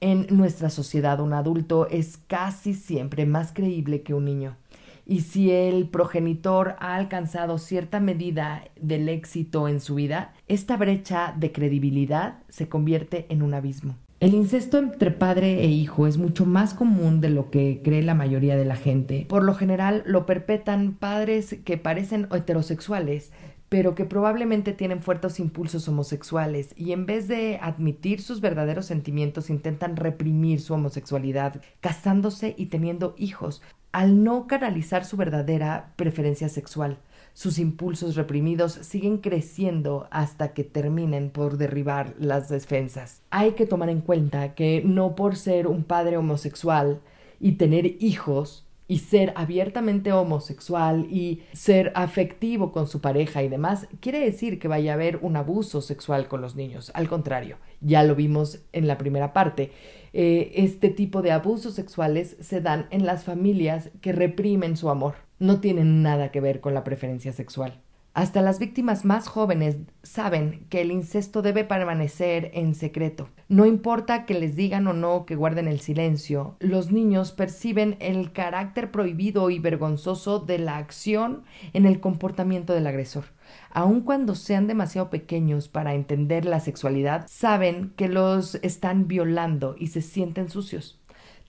En 0.00 0.26
nuestra 0.28 0.68
sociedad 0.68 1.20
un 1.20 1.32
adulto 1.32 1.88
es 1.88 2.18
casi 2.18 2.74
siempre 2.74 3.24
más 3.24 3.52
creíble 3.54 4.02
que 4.02 4.12
un 4.12 4.26
niño. 4.26 4.58
Y 5.06 5.22
si 5.22 5.50
el 5.50 5.88
progenitor 5.88 6.76
ha 6.78 6.94
alcanzado 6.96 7.56
cierta 7.56 8.00
medida 8.00 8.64
del 8.78 9.08
éxito 9.08 9.66
en 9.66 9.80
su 9.80 9.94
vida, 9.94 10.34
esta 10.46 10.76
brecha 10.76 11.34
de 11.38 11.52
credibilidad 11.52 12.40
se 12.50 12.68
convierte 12.68 13.24
en 13.30 13.40
un 13.40 13.54
abismo. 13.54 13.96
El 14.20 14.34
incesto 14.34 14.76
entre 14.76 15.12
padre 15.12 15.64
e 15.64 15.68
hijo 15.68 16.06
es 16.06 16.18
mucho 16.18 16.44
más 16.44 16.74
común 16.74 17.22
de 17.22 17.30
lo 17.30 17.50
que 17.50 17.80
cree 17.82 18.02
la 18.02 18.14
mayoría 18.14 18.54
de 18.54 18.66
la 18.66 18.76
gente. 18.76 19.24
Por 19.26 19.42
lo 19.42 19.54
general 19.54 20.02
lo 20.04 20.26
perpetran 20.26 20.92
padres 20.92 21.56
que 21.64 21.78
parecen 21.78 22.28
heterosexuales, 22.30 23.32
pero 23.70 23.94
que 23.94 24.04
probablemente 24.04 24.74
tienen 24.74 25.00
fuertes 25.00 25.40
impulsos 25.40 25.88
homosexuales 25.88 26.74
y 26.76 26.92
en 26.92 27.06
vez 27.06 27.28
de 27.28 27.58
admitir 27.62 28.20
sus 28.20 28.42
verdaderos 28.42 28.84
sentimientos 28.84 29.48
intentan 29.48 29.96
reprimir 29.96 30.60
su 30.60 30.74
homosexualidad, 30.74 31.62
casándose 31.80 32.54
y 32.58 32.66
teniendo 32.66 33.14
hijos, 33.16 33.62
al 33.90 34.22
no 34.22 34.46
canalizar 34.46 35.06
su 35.06 35.16
verdadera 35.16 35.94
preferencia 35.96 36.50
sexual 36.50 36.98
sus 37.34 37.58
impulsos 37.58 38.16
reprimidos 38.16 38.72
siguen 38.72 39.18
creciendo 39.18 40.08
hasta 40.10 40.52
que 40.52 40.64
terminen 40.64 41.30
por 41.30 41.56
derribar 41.56 42.14
las 42.18 42.48
defensas. 42.48 43.22
Hay 43.30 43.52
que 43.52 43.66
tomar 43.66 43.88
en 43.88 44.00
cuenta 44.00 44.54
que 44.54 44.82
no 44.84 45.14
por 45.14 45.36
ser 45.36 45.66
un 45.66 45.84
padre 45.84 46.16
homosexual 46.16 47.00
y 47.40 47.52
tener 47.52 47.96
hijos 48.02 48.66
y 48.90 48.98
ser 48.98 49.32
abiertamente 49.36 50.12
homosexual 50.12 51.06
y 51.12 51.42
ser 51.52 51.92
afectivo 51.94 52.72
con 52.72 52.88
su 52.88 53.00
pareja 53.00 53.40
y 53.44 53.48
demás, 53.48 53.86
quiere 54.00 54.18
decir 54.18 54.58
que 54.58 54.66
vaya 54.66 54.90
a 54.90 54.94
haber 54.94 55.18
un 55.22 55.36
abuso 55.36 55.80
sexual 55.80 56.26
con 56.26 56.40
los 56.40 56.56
niños. 56.56 56.90
Al 56.92 57.08
contrario, 57.08 57.58
ya 57.80 58.02
lo 58.02 58.16
vimos 58.16 58.64
en 58.72 58.88
la 58.88 58.98
primera 58.98 59.32
parte. 59.32 59.70
Eh, 60.12 60.50
este 60.56 60.88
tipo 60.88 61.22
de 61.22 61.30
abusos 61.30 61.74
sexuales 61.74 62.36
se 62.40 62.60
dan 62.60 62.88
en 62.90 63.06
las 63.06 63.22
familias 63.22 63.90
que 64.00 64.10
reprimen 64.10 64.76
su 64.76 64.90
amor 64.90 65.14
no 65.38 65.60
tienen 65.60 66.02
nada 66.02 66.32
que 66.32 66.40
ver 66.40 66.60
con 66.60 66.74
la 66.74 66.82
preferencia 66.82 67.32
sexual. 67.32 67.80
Hasta 68.12 68.42
las 68.42 68.58
víctimas 68.58 69.04
más 69.04 69.28
jóvenes 69.28 69.76
saben 70.02 70.66
que 70.68 70.80
el 70.80 70.90
incesto 70.90 71.42
debe 71.42 71.62
permanecer 71.62 72.50
en 72.54 72.74
secreto. 72.74 73.28
No 73.48 73.66
importa 73.66 74.26
que 74.26 74.34
les 74.34 74.56
digan 74.56 74.88
o 74.88 74.92
no 74.92 75.26
que 75.26 75.36
guarden 75.36 75.68
el 75.68 75.80
silencio, 75.80 76.56
los 76.58 76.90
niños 76.90 77.30
perciben 77.30 77.96
el 78.00 78.32
carácter 78.32 78.90
prohibido 78.90 79.48
y 79.50 79.60
vergonzoso 79.60 80.40
de 80.40 80.58
la 80.58 80.76
acción 80.76 81.44
en 81.72 81.86
el 81.86 82.00
comportamiento 82.00 82.74
del 82.74 82.88
agresor. 82.88 83.26
Aun 83.70 84.00
cuando 84.00 84.34
sean 84.34 84.66
demasiado 84.66 85.08
pequeños 85.08 85.68
para 85.68 85.94
entender 85.94 86.44
la 86.44 86.58
sexualidad, 86.58 87.26
saben 87.28 87.92
que 87.96 88.08
los 88.08 88.56
están 88.56 89.06
violando 89.06 89.76
y 89.78 89.88
se 89.88 90.02
sienten 90.02 90.48
sucios. 90.48 90.99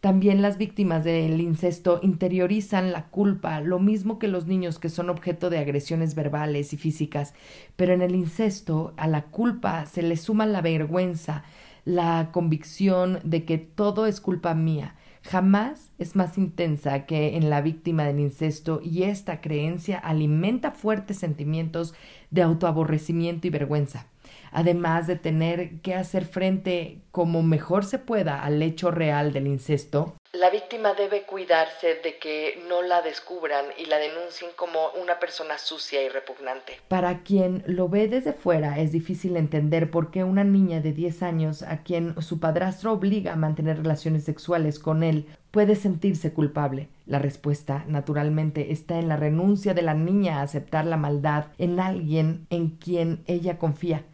También 0.01 0.41
las 0.41 0.57
víctimas 0.57 1.03
del 1.03 1.39
incesto 1.41 1.99
interiorizan 2.01 2.91
la 2.91 3.09
culpa, 3.09 3.61
lo 3.61 3.77
mismo 3.77 4.17
que 4.17 4.27
los 4.27 4.47
niños 4.47 4.79
que 4.79 4.89
son 4.89 5.11
objeto 5.11 5.51
de 5.51 5.59
agresiones 5.59 6.15
verbales 6.15 6.73
y 6.73 6.77
físicas, 6.77 7.35
pero 7.75 7.93
en 7.93 8.01
el 8.01 8.15
incesto 8.15 8.95
a 8.97 9.07
la 9.07 9.25
culpa 9.25 9.85
se 9.85 10.01
le 10.01 10.17
suma 10.17 10.47
la 10.47 10.61
vergüenza, 10.61 11.43
la 11.85 12.29
convicción 12.31 13.19
de 13.23 13.45
que 13.45 13.59
todo 13.59 14.07
es 14.07 14.21
culpa 14.21 14.55
mía. 14.55 14.95
Jamás 15.21 15.91
es 15.99 16.15
más 16.15 16.35
intensa 16.39 17.05
que 17.05 17.37
en 17.37 17.51
la 17.51 17.61
víctima 17.61 18.03
del 18.05 18.21
incesto 18.21 18.81
y 18.83 19.03
esta 19.03 19.39
creencia 19.39 19.99
alimenta 19.99 20.71
fuertes 20.71 21.19
sentimientos 21.19 21.93
de 22.31 22.41
autoaborrecimiento 22.41 23.45
y 23.45 23.51
vergüenza 23.51 24.07
además 24.51 25.07
de 25.07 25.15
tener 25.15 25.81
que 25.81 25.95
hacer 25.95 26.25
frente 26.25 26.99
como 27.11 27.43
mejor 27.43 27.85
se 27.85 27.99
pueda 27.99 28.43
al 28.43 28.61
hecho 28.61 28.91
real 28.91 29.33
del 29.33 29.47
incesto, 29.47 30.15
la 30.33 30.49
víctima 30.49 30.93
debe 30.93 31.23
cuidarse 31.23 31.95
de 32.01 32.17
que 32.17 32.63
no 32.69 32.81
la 32.81 33.01
descubran 33.01 33.65
y 33.77 33.85
la 33.87 33.97
denuncien 33.97 34.49
como 34.55 34.79
una 35.01 35.19
persona 35.19 35.57
sucia 35.57 36.01
y 36.01 36.07
repugnante. 36.07 36.79
Para 36.87 37.21
quien 37.23 37.63
lo 37.67 37.89
ve 37.89 38.07
desde 38.07 38.31
fuera 38.31 38.79
es 38.79 38.93
difícil 38.93 39.35
entender 39.35 39.91
por 39.91 40.09
qué 40.09 40.23
una 40.23 40.45
niña 40.45 40.79
de 40.79 40.93
10 40.93 41.23
años 41.23 41.63
a 41.63 41.83
quien 41.83 42.19
su 42.21 42.39
padrastro 42.39 42.93
obliga 42.93 43.33
a 43.33 43.35
mantener 43.35 43.75
relaciones 43.75 44.23
sexuales 44.23 44.79
con 44.79 45.03
él 45.03 45.27
puede 45.51 45.75
sentirse 45.75 46.31
culpable. 46.31 46.87
La 47.05 47.19
respuesta, 47.19 47.83
naturalmente, 47.87 48.71
está 48.71 48.99
en 48.99 49.09
la 49.09 49.17
renuncia 49.17 49.73
de 49.73 49.81
la 49.81 49.95
niña 49.95 50.39
a 50.39 50.43
aceptar 50.43 50.85
la 50.85 50.95
maldad 50.95 51.47
en 51.57 51.77
alguien 51.81 52.47
en 52.49 52.69
quien 52.69 53.21
ella 53.27 53.57
confía 53.57 54.05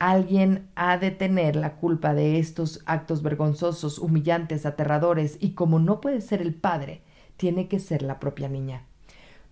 Alguien 0.00 0.70
ha 0.76 0.96
de 0.96 1.10
tener 1.10 1.56
la 1.56 1.76
culpa 1.76 2.14
de 2.14 2.38
estos 2.38 2.82
actos 2.86 3.22
vergonzosos, 3.22 3.98
humillantes, 3.98 4.64
aterradores, 4.64 5.36
y 5.40 5.52
como 5.52 5.78
no 5.78 6.00
puede 6.00 6.22
ser 6.22 6.40
el 6.40 6.54
padre, 6.54 7.02
tiene 7.36 7.68
que 7.68 7.78
ser 7.78 8.00
la 8.02 8.18
propia 8.18 8.48
niña. 8.48 8.86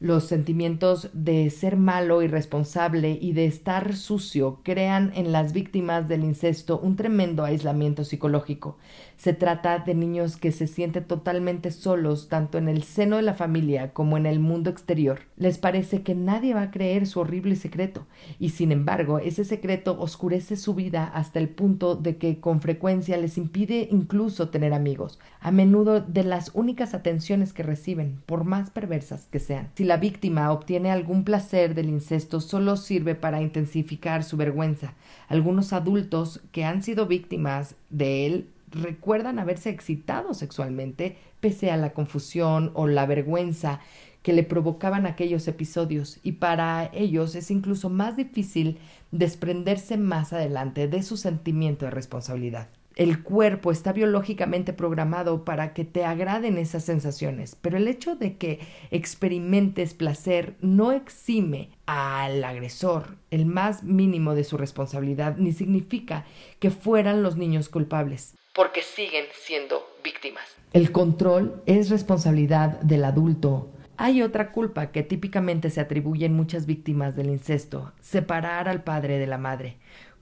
Los 0.00 0.26
sentimientos 0.26 1.10
de 1.12 1.50
ser 1.50 1.76
malo, 1.76 2.22
irresponsable 2.22 3.18
y 3.20 3.32
de 3.32 3.46
estar 3.46 3.96
sucio 3.96 4.60
crean 4.62 5.10
en 5.16 5.32
las 5.32 5.52
víctimas 5.52 6.06
del 6.06 6.22
incesto 6.22 6.78
un 6.78 6.94
tremendo 6.94 7.44
aislamiento 7.44 8.04
psicológico. 8.04 8.78
Se 9.16 9.32
trata 9.32 9.80
de 9.80 9.96
niños 9.96 10.36
que 10.36 10.52
se 10.52 10.68
sienten 10.68 11.02
totalmente 11.02 11.72
solos 11.72 12.28
tanto 12.28 12.58
en 12.58 12.68
el 12.68 12.84
seno 12.84 13.16
de 13.16 13.22
la 13.22 13.34
familia 13.34 13.92
como 13.92 14.16
en 14.16 14.26
el 14.26 14.38
mundo 14.38 14.70
exterior. 14.70 15.22
Les 15.36 15.58
parece 15.58 16.02
que 16.04 16.14
nadie 16.14 16.54
va 16.54 16.62
a 16.62 16.70
creer 16.70 17.08
su 17.08 17.18
horrible 17.18 17.56
secreto 17.56 18.06
y 18.38 18.50
sin 18.50 18.70
embargo 18.70 19.18
ese 19.18 19.44
secreto 19.44 19.98
oscurece 19.98 20.54
su 20.54 20.74
vida 20.74 21.10
hasta 21.12 21.40
el 21.40 21.48
punto 21.48 21.96
de 21.96 22.18
que 22.18 22.38
con 22.38 22.60
frecuencia 22.60 23.16
les 23.16 23.36
impide 23.36 23.88
incluso 23.90 24.50
tener 24.50 24.72
amigos, 24.74 25.18
a 25.40 25.50
menudo 25.50 26.00
de 26.00 26.22
las 26.22 26.52
únicas 26.54 26.94
atenciones 26.94 27.52
que 27.52 27.64
reciben, 27.64 28.20
por 28.26 28.44
más 28.44 28.70
perversas 28.70 29.26
que 29.26 29.40
sean 29.40 29.70
la 29.88 29.96
víctima 29.96 30.52
obtiene 30.52 30.90
algún 30.90 31.24
placer 31.24 31.74
del 31.74 31.88
incesto 31.88 32.42
solo 32.42 32.76
sirve 32.76 33.14
para 33.14 33.40
intensificar 33.40 34.22
su 34.22 34.36
vergüenza. 34.36 34.92
Algunos 35.28 35.72
adultos 35.72 36.42
que 36.52 36.66
han 36.66 36.82
sido 36.82 37.06
víctimas 37.06 37.74
de 37.88 38.26
él 38.26 38.48
recuerdan 38.70 39.38
haberse 39.38 39.70
excitado 39.70 40.34
sexualmente 40.34 41.16
pese 41.40 41.70
a 41.70 41.78
la 41.78 41.94
confusión 41.94 42.70
o 42.74 42.86
la 42.86 43.06
vergüenza 43.06 43.80
que 44.22 44.34
le 44.34 44.42
provocaban 44.42 45.06
aquellos 45.06 45.48
episodios 45.48 46.18
y 46.22 46.32
para 46.32 46.90
ellos 46.92 47.34
es 47.34 47.50
incluso 47.50 47.88
más 47.88 48.14
difícil 48.14 48.76
desprenderse 49.10 49.96
más 49.96 50.34
adelante 50.34 50.86
de 50.86 51.02
su 51.02 51.16
sentimiento 51.16 51.86
de 51.86 51.92
responsabilidad 51.92 52.68
el 52.98 53.22
cuerpo 53.22 53.70
está 53.70 53.92
biológicamente 53.92 54.72
programado 54.72 55.44
para 55.44 55.72
que 55.72 55.84
te 55.84 56.04
agraden 56.04 56.58
esas 56.58 56.84
sensaciones, 56.84 57.54
pero 57.54 57.76
el 57.76 57.86
hecho 57.86 58.16
de 58.16 58.36
que 58.36 58.58
experimentes 58.90 59.94
placer 59.94 60.56
no 60.60 60.90
exime 60.90 61.70
al 61.86 62.42
agresor 62.42 63.16
el 63.30 63.46
más 63.46 63.84
mínimo 63.84 64.34
de 64.34 64.42
su 64.42 64.56
responsabilidad, 64.58 65.36
ni 65.36 65.52
significa 65.52 66.26
que 66.58 66.70
fueran 66.70 67.22
los 67.22 67.36
niños 67.36 67.68
culpables, 67.68 68.34
porque 68.52 68.82
siguen 68.82 69.26
siendo 69.32 69.80
víctimas. 70.02 70.44
El 70.72 70.90
control 70.90 71.62
es 71.66 71.90
responsabilidad 71.90 72.80
del 72.80 73.04
adulto. 73.04 73.70
Hay 73.96 74.22
otra 74.22 74.50
culpa 74.50 74.90
que 74.90 75.04
típicamente 75.04 75.70
se 75.70 75.80
atribuye 75.80 76.26
en 76.26 76.34
muchas 76.34 76.66
víctimas 76.66 77.14
del 77.14 77.30
incesto, 77.30 77.92
separar 78.00 78.68
al 78.68 78.82
padre 78.82 79.18
de 79.18 79.26
la 79.28 79.38
madre. 79.38 79.76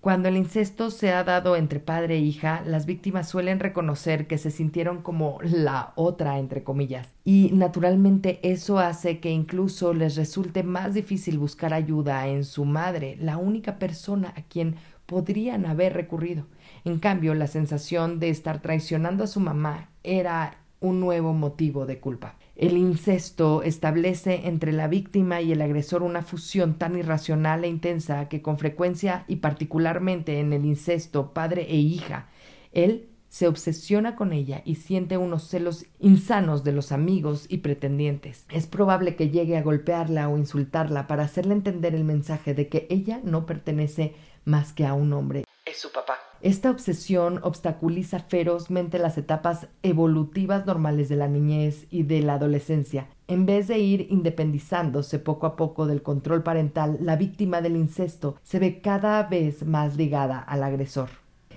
Cuando 0.07 0.29
el 0.29 0.37
incesto 0.37 0.93
se 0.93 1.13
ha 1.13 1.25
dado 1.25 1.57
entre 1.57 1.81
padre 1.81 2.15
e 2.15 2.21
hija, 2.21 2.63
las 2.65 2.87
víctimas 2.87 3.29
suelen 3.29 3.59
reconocer 3.59 4.29
que 4.29 4.39
se 4.39 4.53
sintieron 4.53 5.03
como 5.03 5.41
la 5.43 5.95
otra, 5.97 6.39
entre 6.39 6.63
comillas, 6.63 7.13
y 7.25 7.51
naturalmente 7.53 8.39
eso 8.45 8.79
hace 8.79 9.19
que 9.19 9.33
incluso 9.33 9.95
les 9.95 10.15
resulte 10.15 10.63
más 10.63 10.95
difícil 10.95 11.39
buscar 11.39 11.75
ayuda 11.75 12.29
en 12.29 12.45
su 12.45 12.65
madre, 12.65 13.17
la 13.21 13.37
única 13.37 13.81
persona 13.81 14.33
a 14.37 14.43
quien 14.43 14.77
podrían 15.07 15.67
haber 15.67 15.95
recurrido. 15.95 16.47
En 16.85 17.01
cambio, 17.01 17.35
la 17.35 17.49
sensación 17.49 18.21
de 18.21 18.29
estar 18.29 18.63
traicionando 18.63 19.25
a 19.25 19.27
su 19.27 19.41
mamá 19.41 19.89
era 20.05 20.59
un 20.79 21.01
nuevo 21.01 21.33
motivo 21.33 21.85
de 21.85 21.99
culpa. 21.99 22.37
El 22.57 22.79
incesto 22.79 23.63
establece 23.63 24.47
entre 24.47 24.73
la 24.73 24.89
víctima 24.89 25.43
y 25.43 25.53
el 25.53 25.61
agresor 25.61 26.03
una 26.03 26.23
fusión 26.23 26.79
tan 26.79 26.97
irracional 26.97 27.65
e 27.65 27.69
intensa 27.69 28.31
que 28.31 28.41
con 28.41 28.59
frecuencia 28.59 29.27
y 29.29 29.37
particularmente 29.37 30.41
en 30.41 30.55
el 30.55 30.65
incesto 30.65 31.35
padre 31.35 31.67
e 31.69 31.77
hija, 31.77 32.31
él 32.73 33.11
se 33.29 33.47
obsesiona 33.47 34.17
con 34.17 34.33
ella 34.33 34.63
y 34.65 34.77
siente 34.77 35.19
unos 35.19 35.47
celos 35.47 35.85
insanos 35.99 36.65
de 36.65 36.73
los 36.73 36.93
amigos 36.93 37.45
y 37.51 37.59
pretendientes. 37.59 38.47
Es 38.51 38.67
probable 38.67 39.17
que 39.17 39.29
llegue 39.29 39.59
a 39.59 39.63
golpearla 39.63 40.31
o 40.31 40.39
insultarla 40.39 41.07
para 41.07 41.25
hacerle 41.25 41.53
entender 41.53 41.95
el 41.95 42.05
mensaje 42.05 42.55
de 42.55 42.69
que 42.69 42.87
ella 42.89 43.21
no 43.23 43.45
pertenece 43.45 44.15
más 44.47 44.73
que 44.73 44.87
a 44.87 44.95
un 44.95 45.13
hombre. 45.13 45.45
Es 45.67 45.79
su 45.79 45.93
papá. 45.93 46.26
Esta 46.43 46.71
obsesión 46.71 47.41
obstaculiza 47.43 48.21
ferozmente 48.21 48.99
las 48.99 49.17
etapas 49.17 49.69
evolutivas 49.83 50.67
normales 50.67 51.09
de 51.09 51.17
la 51.17 51.29
niñez 51.29 51.87
y 51.91 52.03
de 52.03 52.21
la 52.21 52.35
adolescencia. 52.35 53.09
En 53.27 53.47
vez 53.47 53.69
de 53.69 53.79
ir 53.79 54.07
independizándose 54.11 55.19
poco 55.19 55.47
a 55.47 55.57
poco 55.57 55.87
del 55.87 56.03
control 56.03 56.43
parental, 56.43 56.99
la 57.01 57.17
víctima 57.17 57.63
del 57.63 57.77
incesto 57.77 58.37
se 58.43 58.59
ve 58.59 58.81
cada 58.83 59.23
vez 59.23 59.65
más 59.65 59.97
ligada 59.97 60.39
al 60.39 60.63
agresor. 60.63 61.09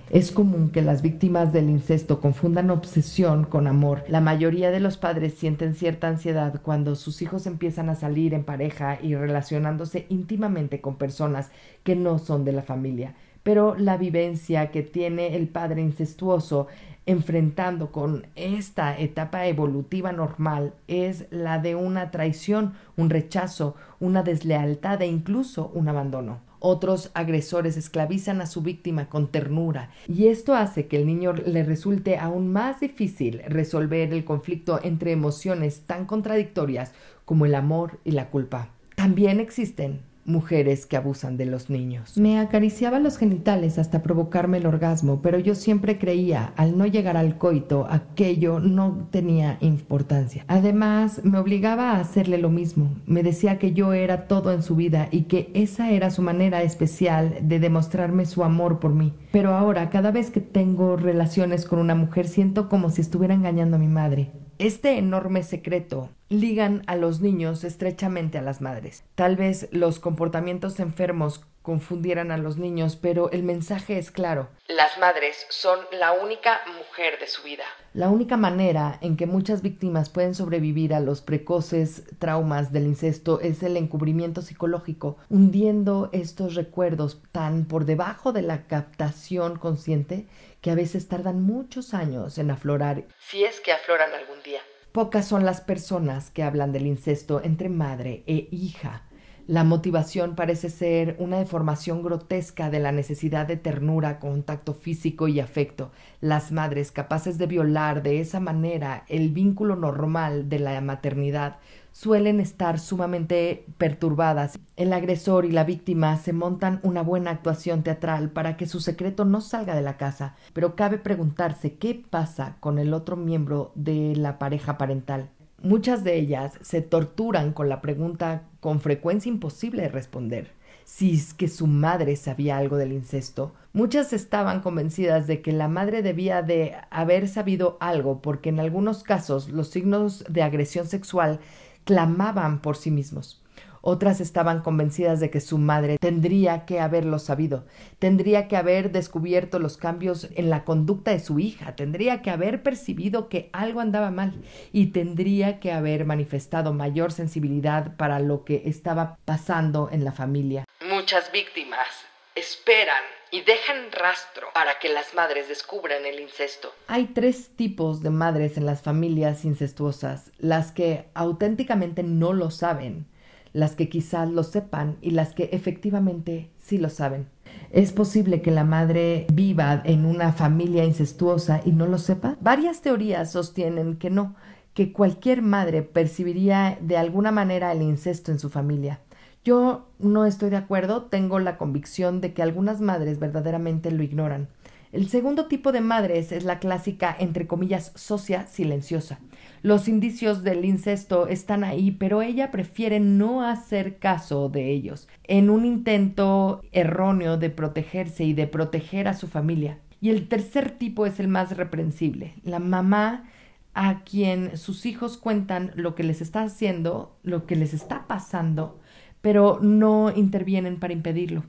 Es 0.08 0.32
común 0.32 0.70
que 0.70 0.82
las 0.82 1.02
víctimas 1.02 1.52
del 1.52 1.70
incesto 1.70 2.20
confundan 2.20 2.70
obsesión 2.70 3.44
con 3.44 3.68
amor. 3.68 4.02
La 4.08 4.20
mayoría 4.20 4.72
de 4.72 4.80
los 4.80 4.96
padres 4.96 5.34
sienten 5.34 5.74
cierta 5.74 6.08
ansiedad 6.08 6.60
cuando 6.62 6.96
sus 6.96 7.22
hijos 7.22 7.46
empiezan 7.46 7.90
a 7.90 7.94
salir 7.94 8.34
en 8.34 8.42
pareja 8.42 8.98
y 9.00 9.14
relacionándose 9.14 10.06
íntimamente 10.08 10.80
con 10.80 10.96
personas 10.96 11.52
que 11.84 11.94
no 11.94 12.18
son 12.18 12.44
de 12.44 12.52
la 12.52 12.62
familia 12.62 13.14
pero 13.42 13.74
la 13.76 13.96
vivencia 13.96 14.70
que 14.70 14.82
tiene 14.82 15.36
el 15.36 15.48
padre 15.48 15.82
incestuoso 15.82 16.66
enfrentando 17.06 17.90
con 17.90 18.26
esta 18.36 18.96
etapa 18.98 19.46
evolutiva 19.46 20.12
normal 20.12 20.74
es 20.86 21.26
la 21.30 21.58
de 21.58 21.74
una 21.74 22.10
traición, 22.10 22.74
un 22.96 23.10
rechazo, 23.10 23.74
una 23.98 24.22
deslealtad 24.22 25.02
e 25.02 25.06
incluso 25.06 25.70
un 25.74 25.88
abandono. 25.88 26.40
Otros 26.62 27.10
agresores 27.14 27.78
esclavizan 27.78 28.42
a 28.42 28.46
su 28.46 28.60
víctima 28.60 29.08
con 29.08 29.28
ternura 29.28 29.90
y 30.06 30.26
esto 30.26 30.54
hace 30.54 30.88
que 30.88 30.98
el 30.98 31.06
niño 31.06 31.32
le 31.32 31.64
resulte 31.64 32.18
aún 32.18 32.52
más 32.52 32.80
difícil 32.80 33.40
resolver 33.48 34.12
el 34.12 34.24
conflicto 34.24 34.78
entre 34.82 35.12
emociones 35.12 35.80
tan 35.86 36.04
contradictorias 36.04 36.92
como 37.24 37.46
el 37.46 37.54
amor 37.54 37.98
y 38.04 38.10
la 38.10 38.28
culpa. 38.28 38.68
También 38.94 39.40
existen 39.40 40.02
mujeres 40.30 40.86
que 40.86 40.96
abusan 40.96 41.36
de 41.36 41.46
los 41.46 41.70
niños. 41.70 42.16
Me 42.16 42.38
acariciaba 42.38 42.98
los 42.98 43.18
genitales 43.18 43.78
hasta 43.78 44.02
provocarme 44.02 44.58
el 44.58 44.66
orgasmo, 44.66 45.20
pero 45.22 45.38
yo 45.38 45.54
siempre 45.54 45.98
creía, 45.98 46.52
al 46.56 46.78
no 46.78 46.86
llegar 46.86 47.16
al 47.16 47.38
coito, 47.38 47.86
aquello 47.90 48.60
no 48.60 49.08
tenía 49.10 49.58
importancia. 49.60 50.44
Además, 50.48 51.20
me 51.24 51.38
obligaba 51.38 51.92
a 51.92 52.00
hacerle 52.00 52.38
lo 52.38 52.50
mismo. 52.50 52.90
Me 53.06 53.22
decía 53.22 53.58
que 53.58 53.72
yo 53.72 53.92
era 53.92 54.28
todo 54.28 54.52
en 54.52 54.62
su 54.62 54.76
vida 54.76 55.08
y 55.10 55.22
que 55.22 55.50
esa 55.54 55.90
era 55.90 56.10
su 56.10 56.22
manera 56.22 56.62
especial 56.62 57.36
de 57.42 57.58
demostrarme 57.58 58.26
su 58.26 58.44
amor 58.44 58.78
por 58.78 58.94
mí. 58.94 59.12
Pero 59.32 59.54
ahora, 59.54 59.90
cada 59.90 60.10
vez 60.10 60.30
que 60.30 60.40
tengo 60.40 60.96
relaciones 60.96 61.66
con 61.66 61.78
una 61.78 61.94
mujer, 61.94 62.28
siento 62.28 62.68
como 62.68 62.90
si 62.90 63.00
estuviera 63.00 63.34
engañando 63.34 63.76
a 63.76 63.80
mi 63.80 63.88
madre. 63.88 64.30
Este 64.60 64.98
enorme 64.98 65.42
secreto 65.42 66.10
ligan 66.28 66.82
a 66.86 66.94
los 66.94 67.22
niños 67.22 67.64
estrechamente 67.64 68.36
a 68.36 68.42
las 68.42 68.60
madres. 68.60 69.04
Tal 69.14 69.34
vez 69.34 69.70
los 69.72 70.00
comportamientos 70.00 70.80
enfermos 70.80 71.46
confundieran 71.70 72.32
a 72.32 72.36
los 72.36 72.56
niños, 72.56 72.96
pero 72.96 73.30
el 73.30 73.44
mensaje 73.44 73.96
es 73.96 74.10
claro. 74.10 74.48
Las 74.66 74.98
madres 74.98 75.46
son 75.50 75.78
la 75.92 76.10
única 76.10 76.62
mujer 76.76 77.20
de 77.20 77.28
su 77.28 77.44
vida. 77.44 77.62
La 77.94 78.08
única 78.08 78.36
manera 78.36 78.98
en 79.02 79.16
que 79.16 79.26
muchas 79.26 79.62
víctimas 79.62 80.08
pueden 80.08 80.34
sobrevivir 80.34 80.92
a 80.92 80.98
los 80.98 81.20
precoces 81.20 82.02
traumas 82.18 82.72
del 82.72 82.86
incesto 82.86 83.38
es 83.38 83.62
el 83.62 83.76
encubrimiento 83.76 84.42
psicológico, 84.42 85.18
hundiendo 85.28 86.08
estos 86.10 86.56
recuerdos 86.56 87.22
tan 87.30 87.66
por 87.66 87.84
debajo 87.84 88.32
de 88.32 88.42
la 88.42 88.66
captación 88.66 89.56
consciente 89.56 90.26
que 90.60 90.72
a 90.72 90.74
veces 90.74 91.06
tardan 91.06 91.40
muchos 91.40 91.94
años 91.94 92.36
en 92.38 92.50
aflorar, 92.50 93.04
si 93.20 93.44
es 93.44 93.60
que 93.60 93.70
afloran 93.70 94.12
algún 94.12 94.42
día. 94.42 94.60
Pocas 94.90 95.28
son 95.28 95.44
las 95.46 95.60
personas 95.60 96.30
que 96.30 96.42
hablan 96.42 96.72
del 96.72 96.88
incesto 96.88 97.40
entre 97.44 97.68
madre 97.68 98.24
e 98.26 98.48
hija. 98.50 99.04
La 99.50 99.64
motivación 99.64 100.36
parece 100.36 100.70
ser 100.70 101.16
una 101.18 101.38
deformación 101.38 102.04
grotesca 102.04 102.70
de 102.70 102.78
la 102.78 102.92
necesidad 102.92 103.48
de 103.48 103.56
ternura, 103.56 104.20
contacto 104.20 104.74
físico 104.74 105.26
y 105.26 105.40
afecto. 105.40 105.90
Las 106.20 106.52
madres 106.52 106.92
capaces 106.92 107.36
de 107.36 107.48
violar 107.48 108.04
de 108.04 108.20
esa 108.20 108.38
manera 108.38 109.04
el 109.08 109.30
vínculo 109.30 109.74
normal 109.74 110.48
de 110.48 110.60
la 110.60 110.80
maternidad 110.80 111.56
suelen 111.90 112.38
estar 112.38 112.78
sumamente 112.78 113.64
perturbadas. 113.76 114.56
El 114.76 114.92
agresor 114.92 115.44
y 115.44 115.50
la 115.50 115.64
víctima 115.64 116.16
se 116.16 116.32
montan 116.32 116.78
una 116.84 117.02
buena 117.02 117.32
actuación 117.32 117.82
teatral 117.82 118.30
para 118.30 118.56
que 118.56 118.66
su 118.66 118.78
secreto 118.78 119.24
no 119.24 119.40
salga 119.40 119.74
de 119.74 119.82
la 119.82 119.96
casa, 119.96 120.36
pero 120.52 120.76
cabe 120.76 120.98
preguntarse 120.98 121.74
qué 121.74 122.00
pasa 122.08 122.56
con 122.60 122.78
el 122.78 122.94
otro 122.94 123.16
miembro 123.16 123.72
de 123.74 124.14
la 124.14 124.38
pareja 124.38 124.78
parental. 124.78 125.30
Muchas 125.62 126.04
de 126.04 126.16
ellas 126.16 126.58
se 126.62 126.80
torturan 126.80 127.52
con 127.52 127.68
la 127.68 127.80
pregunta 127.80 128.44
con 128.60 128.80
frecuencia 128.80 129.28
imposible 129.28 129.82
de 129.82 129.88
responder 129.88 130.52
si 130.84 131.14
es 131.14 131.34
que 131.34 131.46
su 131.46 131.68
madre 131.68 132.16
sabía 132.16 132.56
algo 132.56 132.76
del 132.76 132.92
incesto. 132.92 133.52
Muchas 133.72 134.12
estaban 134.12 134.60
convencidas 134.60 135.28
de 135.28 135.40
que 135.40 135.52
la 135.52 135.68
madre 135.68 136.02
debía 136.02 136.42
de 136.42 136.74
haber 136.90 137.28
sabido 137.28 137.76
algo 137.80 138.20
porque 138.22 138.48
en 138.48 138.58
algunos 138.58 139.04
casos 139.04 139.50
los 139.50 139.68
signos 139.68 140.24
de 140.28 140.42
agresión 140.42 140.88
sexual 140.88 141.38
clamaban 141.84 142.60
por 142.60 142.76
sí 142.76 142.90
mismos. 142.90 143.40
Otras 143.82 144.20
estaban 144.20 144.62
convencidas 144.62 145.20
de 145.20 145.30
que 145.30 145.40
su 145.40 145.58
madre 145.58 145.98
tendría 145.98 146.66
que 146.66 146.80
haberlo 146.80 147.18
sabido, 147.18 147.64
tendría 147.98 148.46
que 148.46 148.56
haber 148.56 148.92
descubierto 148.92 149.58
los 149.58 149.76
cambios 149.76 150.28
en 150.34 150.50
la 150.50 150.64
conducta 150.64 151.12
de 151.12 151.20
su 151.20 151.38
hija, 151.38 151.76
tendría 151.76 152.22
que 152.22 152.30
haber 152.30 152.62
percibido 152.62 153.28
que 153.28 153.48
algo 153.52 153.80
andaba 153.80 154.10
mal 154.10 154.42
y 154.72 154.88
tendría 154.88 155.60
que 155.60 155.72
haber 155.72 156.04
manifestado 156.04 156.72
mayor 156.72 157.12
sensibilidad 157.12 157.96
para 157.96 158.20
lo 158.20 158.44
que 158.44 158.62
estaba 158.66 159.18
pasando 159.24 159.88
en 159.90 160.04
la 160.04 160.12
familia. 160.12 160.64
Muchas 160.86 161.32
víctimas 161.32 161.86
esperan 162.34 163.02
y 163.30 163.42
dejan 163.42 163.92
rastro 163.92 164.48
para 164.54 164.78
que 164.78 164.88
las 164.88 165.14
madres 165.14 165.48
descubran 165.48 166.04
el 166.04 166.20
incesto. 166.20 166.72
Hay 166.88 167.06
tres 167.06 167.54
tipos 167.56 168.02
de 168.02 168.10
madres 168.10 168.56
en 168.56 168.66
las 168.66 168.82
familias 168.82 169.44
incestuosas, 169.44 170.32
las 170.38 170.72
que 170.72 171.08
auténticamente 171.14 172.02
no 172.02 172.32
lo 172.32 172.50
saben, 172.50 173.06
las 173.52 173.74
que 173.74 173.88
quizás 173.88 174.30
lo 174.30 174.42
sepan 174.42 174.96
y 175.00 175.10
las 175.10 175.34
que 175.34 175.50
efectivamente 175.52 176.50
sí 176.58 176.78
lo 176.78 176.88
saben. 176.88 177.26
¿Es 177.70 177.92
posible 177.92 178.42
que 178.42 178.50
la 178.50 178.64
madre 178.64 179.26
viva 179.32 179.82
en 179.84 180.04
una 180.04 180.32
familia 180.32 180.84
incestuosa 180.84 181.60
y 181.64 181.72
no 181.72 181.86
lo 181.86 181.98
sepa? 181.98 182.36
Varias 182.40 182.80
teorías 182.80 183.32
sostienen 183.32 183.96
que 183.96 184.10
no, 184.10 184.34
que 184.74 184.92
cualquier 184.92 185.42
madre 185.42 185.82
percibiría 185.82 186.78
de 186.80 186.96
alguna 186.96 187.30
manera 187.30 187.72
el 187.72 187.82
incesto 187.82 188.32
en 188.32 188.38
su 188.38 188.50
familia. 188.50 189.00
Yo 189.44 189.88
no 189.98 190.26
estoy 190.26 190.50
de 190.50 190.56
acuerdo, 190.56 191.04
tengo 191.04 191.38
la 191.38 191.56
convicción 191.56 192.20
de 192.20 192.34
que 192.34 192.42
algunas 192.42 192.80
madres 192.80 193.18
verdaderamente 193.18 193.90
lo 193.90 194.02
ignoran. 194.02 194.48
El 194.92 195.08
segundo 195.08 195.46
tipo 195.46 195.70
de 195.70 195.80
madres 195.80 196.32
es 196.32 196.42
la 196.42 196.58
clásica, 196.58 197.14
entre 197.16 197.46
comillas, 197.46 197.92
socia 197.94 198.48
silenciosa. 198.48 199.20
Los 199.62 199.86
indicios 199.86 200.42
del 200.42 200.64
incesto 200.64 201.28
están 201.28 201.62
ahí, 201.62 201.92
pero 201.92 202.22
ella 202.22 202.50
prefiere 202.50 202.98
no 202.98 203.46
hacer 203.46 203.98
caso 203.98 204.48
de 204.48 204.72
ellos, 204.72 205.08
en 205.24 205.48
un 205.48 205.64
intento 205.64 206.60
erróneo 206.72 207.36
de 207.36 207.50
protegerse 207.50 208.24
y 208.24 208.32
de 208.32 208.48
proteger 208.48 209.06
a 209.06 209.14
su 209.14 209.28
familia. 209.28 209.78
Y 210.00 210.10
el 210.10 210.26
tercer 210.26 210.72
tipo 210.72 211.06
es 211.06 211.20
el 211.20 211.28
más 211.28 211.56
reprensible, 211.56 212.34
la 212.42 212.58
mamá 212.58 213.28
a 213.74 214.02
quien 214.02 214.56
sus 214.56 214.86
hijos 214.86 215.16
cuentan 215.16 215.70
lo 215.76 215.94
que 215.94 216.02
les 216.02 216.20
está 216.20 216.42
haciendo, 216.42 217.16
lo 217.22 217.46
que 217.46 217.54
les 217.54 217.74
está 217.74 218.08
pasando, 218.08 218.80
pero 219.20 219.58
no 219.60 220.10
intervienen 220.10 220.80
para 220.80 220.94
impedirlo. 220.94 221.44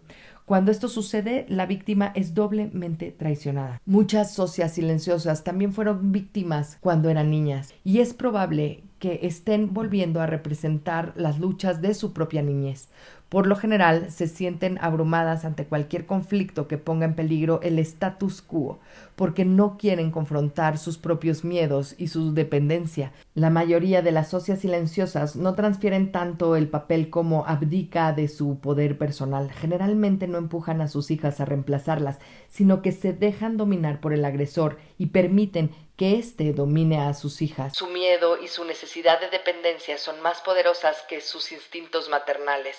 Cuando 0.52 0.74
esto 0.74 0.90
sucede, 0.90 1.46
la 1.48 1.66
víctima 1.66 2.12
es 2.14 2.34
doblemente 2.34 3.12
traicionada. 3.12 3.80
Muchas 3.86 4.34
socias 4.34 4.74
silenciosas 4.74 5.46
también 5.46 5.72
fueron 5.72 6.12
víctimas 6.12 6.78
cuando 6.82 7.08
eran 7.08 7.32
niñas 7.32 7.74
y 7.86 8.00
es 8.02 8.14
probable 8.14 8.84
que 9.00 9.22
estén 9.24 9.74
volviendo 9.74 10.20
a 10.20 10.26
representar 10.26 11.14
las 11.16 11.40
luchas 11.40 11.82
de 11.82 11.94
su 11.94 12.12
propia 12.12 12.42
niñez. 12.42 12.90
Por 13.32 13.48
lo 13.48 13.56
general, 13.56 14.12
se 14.12 14.28
sienten 14.28 14.78
abrumadas 14.82 15.46
ante 15.46 15.66
cualquier 15.66 16.06
conflicto 16.06 16.68
que 16.68 16.78
ponga 16.78 17.06
en 17.06 17.16
peligro 17.16 17.62
el 17.64 17.80
status 17.80 18.42
quo, 18.42 18.82
porque 19.16 19.46
no 19.46 19.78
quieren 19.78 20.12
confrontar 20.12 20.78
sus 20.78 20.98
propios 20.98 21.46
miedos 21.46 21.96
y 21.98 22.10
su 22.10 22.34
dependencia. 22.34 23.14
La 23.34 23.50
mayoría 23.50 24.02
de 24.02 24.12
las 24.12 24.32
socias 24.32 24.60
silenciosas 24.60 25.38
no 25.38 25.56
transfieren 25.56 26.12
tanto 26.12 26.58
el 26.58 26.68
papel 26.68 27.10
como 27.10 27.48
abdica 27.48 28.12
de 28.12 28.28
su 28.28 28.60
poder 28.60 28.98
personal. 28.98 29.50
Generalmente 29.50 30.28
no 30.28 30.38
empujan 30.38 30.82
a 30.82 30.90
sus 30.90 31.10
hijas 31.10 31.40
a 31.40 31.46
reemplazarlas, 31.46 32.20
sino 32.50 32.82
que 32.82 32.92
se 32.92 33.14
dejan 33.14 33.56
dominar 33.56 34.02
por 34.02 34.12
el 34.12 34.26
agresor 34.26 34.78
y 34.98 35.06
permiten 35.06 35.72
que 36.02 36.18
éste 36.18 36.52
domine 36.52 37.00
a 37.00 37.14
sus 37.14 37.44
hijas. 37.44 37.74
Su 37.76 37.86
miedo 37.86 38.42
y 38.42 38.48
su 38.48 38.66
necesidad 38.66 39.20
de 39.20 39.30
dependencia 39.30 40.00
son 40.00 40.20
más 40.22 40.42
poderosas 40.42 40.98
que 41.08 41.22
sus 41.22 41.52
instintos 41.52 42.10
maternales, 42.10 42.76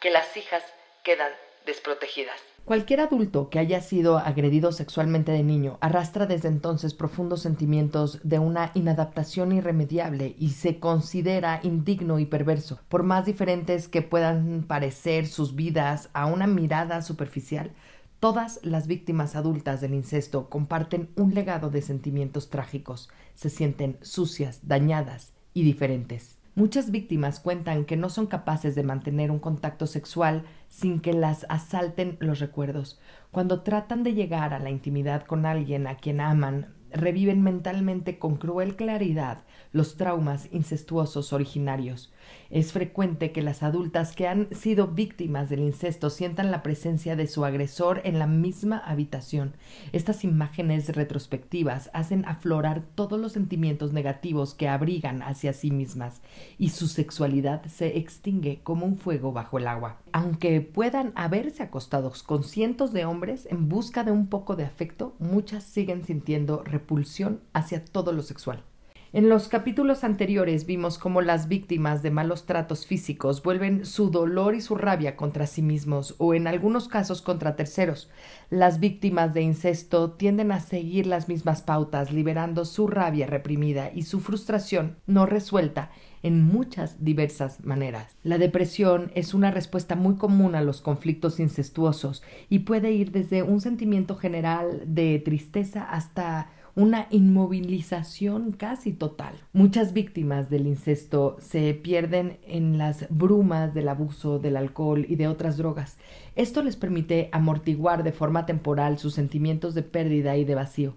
que 0.00 0.10
las 0.10 0.36
hijas 0.36 0.62
quedan 1.04 1.30
desprotegidas. 1.66 2.40
Cualquier 2.64 3.00
adulto 3.00 3.48
que 3.48 3.58
haya 3.58 3.80
sido 3.80 4.18
agredido 4.18 4.72
sexualmente 4.72 5.32
de 5.32 5.42
niño 5.42 5.78
arrastra 5.80 6.26
desde 6.26 6.48
entonces 6.48 6.92
profundos 6.92 7.40
sentimientos 7.40 8.20
de 8.24 8.38
una 8.38 8.72
inadaptación 8.74 9.52
irremediable 9.52 10.34
y 10.38 10.50
se 10.50 10.78
considera 10.78 11.60
indigno 11.62 12.18
y 12.18 12.26
perverso. 12.26 12.80
Por 12.88 13.04
más 13.04 13.24
diferentes 13.24 13.88
que 13.88 14.02
puedan 14.02 14.64
parecer 14.66 15.26
sus 15.26 15.54
vidas 15.54 16.10
a 16.12 16.26
una 16.26 16.46
mirada 16.46 17.00
superficial, 17.00 17.72
Todas 18.20 18.58
las 18.64 18.88
víctimas 18.88 19.36
adultas 19.36 19.80
del 19.80 19.94
incesto 19.94 20.50
comparten 20.50 21.08
un 21.14 21.34
legado 21.34 21.70
de 21.70 21.82
sentimientos 21.82 22.50
trágicos, 22.50 23.10
se 23.34 23.48
sienten 23.48 23.96
sucias, 24.02 24.66
dañadas 24.66 25.34
y 25.54 25.62
diferentes. 25.62 26.37
Muchas 26.58 26.90
víctimas 26.90 27.38
cuentan 27.38 27.84
que 27.84 27.96
no 27.96 28.10
son 28.10 28.26
capaces 28.26 28.74
de 28.74 28.82
mantener 28.82 29.30
un 29.30 29.38
contacto 29.38 29.86
sexual 29.86 30.42
sin 30.66 30.98
que 30.98 31.12
las 31.12 31.46
asalten 31.48 32.16
los 32.18 32.40
recuerdos. 32.40 32.98
Cuando 33.30 33.60
tratan 33.62 34.02
de 34.02 34.14
llegar 34.14 34.52
a 34.52 34.58
la 34.58 34.68
intimidad 34.68 35.22
con 35.22 35.46
alguien 35.46 35.86
a 35.86 35.98
quien 35.98 36.20
aman, 36.20 36.74
reviven 36.90 37.42
mentalmente 37.42 38.18
con 38.18 38.36
cruel 38.36 38.76
claridad 38.76 39.42
los 39.72 39.96
traumas 39.96 40.48
incestuosos 40.52 41.32
originarios. 41.32 42.12
Es 42.50 42.72
frecuente 42.72 43.32
que 43.32 43.42
las 43.42 43.62
adultas 43.62 44.14
que 44.14 44.26
han 44.26 44.48
sido 44.54 44.88
víctimas 44.88 45.50
del 45.50 45.60
incesto 45.60 46.10
sientan 46.10 46.50
la 46.50 46.62
presencia 46.62 47.16
de 47.16 47.26
su 47.26 47.44
agresor 47.44 48.00
en 48.04 48.18
la 48.18 48.26
misma 48.26 48.78
habitación. 48.78 49.54
Estas 49.92 50.24
imágenes 50.24 50.94
retrospectivas 50.94 51.90
hacen 51.92 52.24
aflorar 52.24 52.82
todos 52.94 53.20
los 53.20 53.32
sentimientos 53.32 53.92
negativos 53.92 54.54
que 54.54 54.68
abrigan 54.68 55.22
hacia 55.22 55.52
sí 55.52 55.70
mismas 55.70 56.22
y 56.58 56.70
su 56.70 56.86
sexualidad 56.86 57.64
se 57.66 57.98
extingue 57.98 58.60
como 58.62 58.86
un 58.86 58.96
fuego 58.96 59.32
bajo 59.32 59.58
el 59.58 59.66
agua. 59.66 59.98
Aunque 60.12 60.60
puedan 60.60 61.12
haberse 61.14 61.62
acostados 61.62 62.22
con 62.22 62.44
cientos 62.44 62.92
de 62.92 63.04
hombres 63.04 63.46
en 63.50 63.68
busca 63.68 64.04
de 64.04 64.12
un 64.12 64.28
poco 64.28 64.56
de 64.56 64.64
afecto, 64.64 65.14
muchas 65.18 65.64
siguen 65.64 66.04
sintiendo 66.04 66.62
repulsión 66.64 67.40
hacia 67.52 67.84
todo 67.84 68.12
lo 68.12 68.22
sexual. 68.22 68.64
En 69.10 69.30
los 69.30 69.48
capítulos 69.48 70.04
anteriores 70.04 70.66
vimos 70.66 70.98
cómo 70.98 71.22
las 71.22 71.48
víctimas 71.48 72.02
de 72.02 72.10
malos 72.10 72.44
tratos 72.44 72.84
físicos 72.84 73.42
vuelven 73.42 73.86
su 73.86 74.10
dolor 74.10 74.54
y 74.54 74.60
su 74.60 74.74
rabia 74.74 75.16
contra 75.16 75.46
sí 75.46 75.62
mismos 75.62 76.14
o 76.18 76.34
en 76.34 76.46
algunos 76.46 76.88
casos 76.88 77.22
contra 77.22 77.56
terceros. 77.56 78.10
Las 78.50 78.80
víctimas 78.80 79.32
de 79.32 79.40
incesto 79.40 80.10
tienden 80.12 80.52
a 80.52 80.60
seguir 80.60 81.06
las 81.06 81.26
mismas 81.26 81.62
pautas, 81.62 82.12
liberando 82.12 82.66
su 82.66 82.86
rabia 82.86 83.26
reprimida 83.26 83.90
y 83.94 84.02
su 84.02 84.20
frustración 84.20 84.98
no 85.06 85.24
resuelta 85.24 85.90
en 86.22 86.44
muchas 86.44 87.04
diversas 87.04 87.64
maneras. 87.64 88.16
La 88.22 88.38
depresión 88.38 89.10
es 89.14 89.34
una 89.34 89.50
respuesta 89.50 89.96
muy 89.96 90.16
común 90.16 90.54
a 90.54 90.62
los 90.62 90.80
conflictos 90.80 91.40
incestuosos 91.40 92.22
y 92.48 92.60
puede 92.60 92.92
ir 92.92 93.12
desde 93.12 93.42
un 93.42 93.60
sentimiento 93.60 94.16
general 94.16 94.82
de 94.86 95.18
tristeza 95.18 95.82
hasta 95.82 96.50
una 96.78 97.08
inmovilización 97.10 98.52
casi 98.52 98.92
total. 98.92 99.34
Muchas 99.52 99.92
víctimas 99.92 100.48
del 100.48 100.68
incesto 100.68 101.36
se 101.40 101.74
pierden 101.74 102.38
en 102.46 102.78
las 102.78 103.06
brumas 103.10 103.74
del 103.74 103.88
abuso 103.88 104.38
del 104.38 104.56
alcohol 104.56 105.04
y 105.08 105.16
de 105.16 105.26
otras 105.26 105.56
drogas. 105.56 105.98
Esto 106.36 106.62
les 106.62 106.76
permite 106.76 107.30
amortiguar 107.32 108.04
de 108.04 108.12
forma 108.12 108.46
temporal 108.46 108.98
sus 108.98 109.14
sentimientos 109.14 109.74
de 109.74 109.82
pérdida 109.82 110.36
y 110.36 110.44
de 110.44 110.54
vacío. 110.54 110.94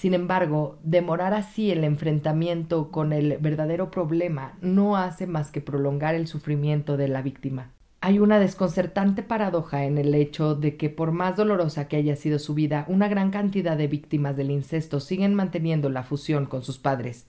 Sin 0.00 0.14
embargo, 0.14 0.78
demorar 0.82 1.34
así 1.34 1.70
el 1.70 1.84
enfrentamiento 1.84 2.90
con 2.90 3.12
el 3.12 3.36
verdadero 3.36 3.90
problema 3.90 4.56
no 4.62 4.96
hace 4.96 5.26
más 5.26 5.50
que 5.50 5.60
prolongar 5.60 6.14
el 6.14 6.26
sufrimiento 6.26 6.96
de 6.96 7.06
la 7.06 7.20
víctima. 7.20 7.72
Hay 8.00 8.18
una 8.18 8.38
desconcertante 8.38 9.22
paradoja 9.22 9.84
en 9.84 9.98
el 9.98 10.14
hecho 10.14 10.54
de 10.54 10.78
que 10.78 10.88
por 10.88 11.12
más 11.12 11.36
dolorosa 11.36 11.86
que 11.86 11.96
haya 11.96 12.16
sido 12.16 12.38
su 12.38 12.54
vida, 12.54 12.86
una 12.88 13.08
gran 13.08 13.30
cantidad 13.30 13.76
de 13.76 13.88
víctimas 13.88 14.38
del 14.38 14.50
incesto 14.50 15.00
siguen 15.00 15.34
manteniendo 15.34 15.90
la 15.90 16.02
fusión 16.02 16.46
con 16.46 16.62
sus 16.62 16.78
padres. 16.78 17.26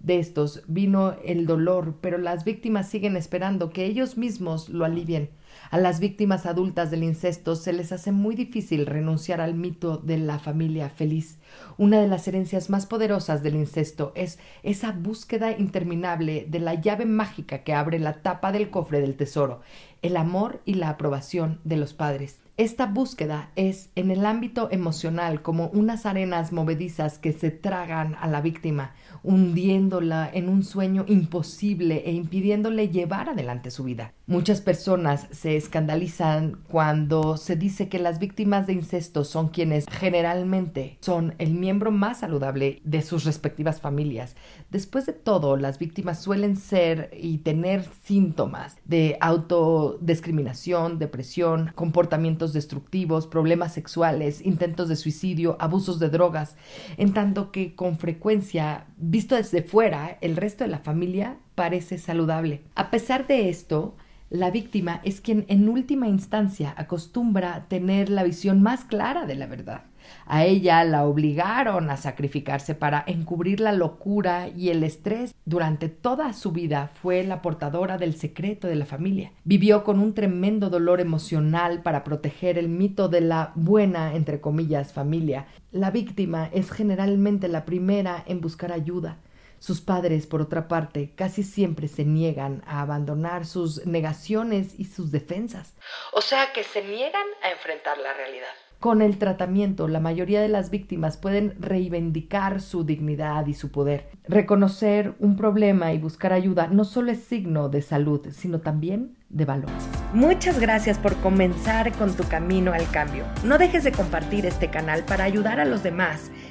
De 0.00 0.18
estos 0.18 0.62
vino 0.68 1.16
el 1.24 1.46
dolor, 1.46 1.96
pero 2.00 2.18
las 2.18 2.44
víctimas 2.44 2.88
siguen 2.88 3.16
esperando 3.16 3.70
que 3.70 3.84
ellos 3.84 4.16
mismos 4.16 4.68
lo 4.68 4.84
alivien. 4.84 5.30
A 5.70 5.78
las 5.78 5.98
víctimas 5.98 6.46
adultas 6.46 6.90
del 6.90 7.02
incesto 7.02 7.56
se 7.56 7.72
les 7.72 7.90
hace 7.90 8.12
muy 8.12 8.34
difícil 8.36 8.86
renunciar 8.86 9.40
al 9.40 9.54
mito 9.54 9.98
de 9.98 10.18
la 10.18 10.38
familia 10.38 10.88
feliz. 10.88 11.38
Una 11.76 12.00
de 12.00 12.06
las 12.06 12.28
herencias 12.28 12.70
más 12.70 12.86
poderosas 12.86 13.42
del 13.42 13.56
incesto 13.56 14.12
es 14.14 14.38
esa 14.62 14.92
búsqueda 14.92 15.50
interminable 15.50 16.46
de 16.48 16.60
la 16.60 16.74
llave 16.74 17.04
mágica 17.04 17.64
que 17.64 17.74
abre 17.74 17.98
la 17.98 18.22
tapa 18.22 18.52
del 18.52 18.70
cofre 18.70 19.00
del 19.00 19.16
tesoro, 19.16 19.60
el 20.00 20.16
amor 20.16 20.62
y 20.64 20.74
la 20.74 20.90
aprobación 20.90 21.60
de 21.64 21.76
los 21.76 21.92
padres. 21.92 22.38
Esta 22.56 22.86
búsqueda 22.86 23.50
es 23.54 23.90
en 23.94 24.10
el 24.10 24.26
ámbito 24.26 24.68
emocional 24.72 25.42
como 25.42 25.68
unas 25.68 26.06
arenas 26.06 26.50
movedizas 26.50 27.18
que 27.18 27.32
se 27.32 27.52
tragan 27.52 28.16
a 28.20 28.26
la 28.26 28.40
víctima, 28.40 28.94
hundiéndola 29.22 30.30
en 30.32 30.48
un 30.48 30.62
sueño 30.62 31.04
imposible 31.08 32.02
e 32.04 32.12
impidiéndole 32.12 32.88
llevar 32.88 33.28
adelante 33.28 33.70
su 33.70 33.84
vida. 33.84 34.14
Muchas 34.28 34.60
personas 34.60 35.26
se 35.30 35.56
escandalizan 35.56 36.58
cuando 36.68 37.38
se 37.38 37.56
dice 37.56 37.88
que 37.88 37.98
las 37.98 38.18
víctimas 38.18 38.66
de 38.66 38.74
incesto 38.74 39.24
son 39.24 39.48
quienes 39.48 39.86
generalmente 39.90 40.98
son 41.00 41.34
el 41.38 41.54
miembro 41.54 41.90
más 41.90 42.18
saludable 42.18 42.82
de 42.84 43.00
sus 43.00 43.24
respectivas 43.24 43.80
familias. 43.80 44.36
Después 44.68 45.06
de 45.06 45.14
todo, 45.14 45.56
las 45.56 45.78
víctimas 45.78 46.20
suelen 46.20 46.56
ser 46.56 47.10
y 47.18 47.38
tener 47.38 47.88
síntomas 48.04 48.76
de 48.84 49.16
autodiscriminación, 49.22 50.98
depresión, 50.98 51.72
comportamientos 51.74 52.52
destructivos, 52.52 53.26
problemas 53.26 53.72
sexuales, 53.72 54.44
intentos 54.44 54.90
de 54.90 54.96
suicidio, 54.96 55.56
abusos 55.58 55.98
de 55.98 56.10
drogas, 56.10 56.56
en 56.98 57.14
tanto 57.14 57.50
que 57.50 57.74
con 57.74 57.98
frecuencia, 57.98 58.88
visto 58.98 59.36
desde 59.36 59.62
fuera, 59.62 60.18
el 60.20 60.36
resto 60.36 60.64
de 60.64 60.70
la 60.70 60.80
familia 60.80 61.38
parece 61.54 61.96
saludable. 61.96 62.60
A 62.74 62.90
pesar 62.90 63.26
de 63.26 63.48
esto, 63.48 63.96
la 64.30 64.50
víctima 64.50 65.00
es 65.04 65.22
quien 65.22 65.46
en 65.48 65.68
última 65.70 66.06
instancia 66.06 66.74
acostumbra 66.76 67.64
tener 67.68 68.10
la 68.10 68.24
visión 68.24 68.60
más 68.60 68.84
clara 68.84 69.24
de 69.24 69.34
la 69.34 69.46
verdad. 69.46 69.84
A 70.26 70.44
ella 70.44 70.84
la 70.84 71.04
obligaron 71.04 71.90
a 71.90 71.96
sacrificarse 71.96 72.74
para 72.74 73.02
encubrir 73.06 73.60
la 73.60 73.72
locura 73.72 74.48
y 74.48 74.68
el 74.68 74.82
estrés. 74.82 75.34
Durante 75.44 75.88
toda 75.88 76.32
su 76.34 76.52
vida 76.52 76.90
fue 77.00 77.24
la 77.24 77.40
portadora 77.40 77.96
del 77.96 78.14
secreto 78.14 78.68
de 78.68 78.76
la 78.76 78.84
familia. 78.84 79.32
Vivió 79.44 79.82
con 79.82 79.98
un 79.98 80.14
tremendo 80.14 80.68
dolor 80.68 81.00
emocional 81.00 81.82
para 81.82 82.04
proteger 82.04 82.58
el 82.58 82.68
mito 82.68 83.08
de 83.08 83.22
la 83.22 83.52
buena, 83.54 84.14
entre 84.14 84.40
comillas, 84.40 84.92
familia. 84.92 85.46
La 85.72 85.90
víctima 85.90 86.50
es 86.52 86.70
generalmente 86.70 87.48
la 87.48 87.64
primera 87.64 88.22
en 88.26 88.40
buscar 88.40 88.72
ayuda. 88.72 89.18
Sus 89.58 89.80
padres, 89.80 90.26
por 90.26 90.40
otra 90.40 90.68
parte, 90.68 91.12
casi 91.14 91.42
siempre 91.42 91.88
se 91.88 92.04
niegan 92.04 92.62
a 92.66 92.80
abandonar 92.80 93.46
sus 93.46 93.86
negaciones 93.86 94.78
y 94.78 94.84
sus 94.84 95.10
defensas. 95.10 95.74
O 96.12 96.20
sea 96.20 96.52
que 96.52 96.64
se 96.64 96.82
niegan 96.82 97.26
a 97.42 97.50
enfrentar 97.50 97.98
la 97.98 98.14
realidad. 98.14 98.46
Con 98.80 99.02
el 99.02 99.18
tratamiento, 99.18 99.88
la 99.88 99.98
mayoría 99.98 100.40
de 100.40 100.46
las 100.46 100.70
víctimas 100.70 101.16
pueden 101.16 101.56
reivindicar 101.58 102.60
su 102.60 102.84
dignidad 102.84 103.44
y 103.46 103.54
su 103.54 103.72
poder. 103.72 104.08
Reconocer 104.28 105.14
un 105.18 105.36
problema 105.36 105.92
y 105.92 105.98
buscar 105.98 106.32
ayuda 106.32 106.68
no 106.68 106.84
solo 106.84 107.10
es 107.10 107.24
signo 107.24 107.68
de 107.68 107.82
salud, 107.82 108.28
sino 108.30 108.60
también 108.60 109.16
de 109.30 109.44
valor. 109.44 109.70
Muchas 110.14 110.60
gracias 110.60 110.96
por 110.96 111.16
comenzar 111.16 111.92
con 111.98 112.16
tu 112.16 112.22
camino 112.28 112.72
al 112.72 112.88
cambio. 112.92 113.24
No 113.42 113.58
dejes 113.58 113.82
de 113.82 113.90
compartir 113.90 114.46
este 114.46 114.70
canal 114.70 115.04
para 115.04 115.24
ayudar 115.24 115.58
a 115.58 115.64
los 115.64 115.82
demás 115.82 116.30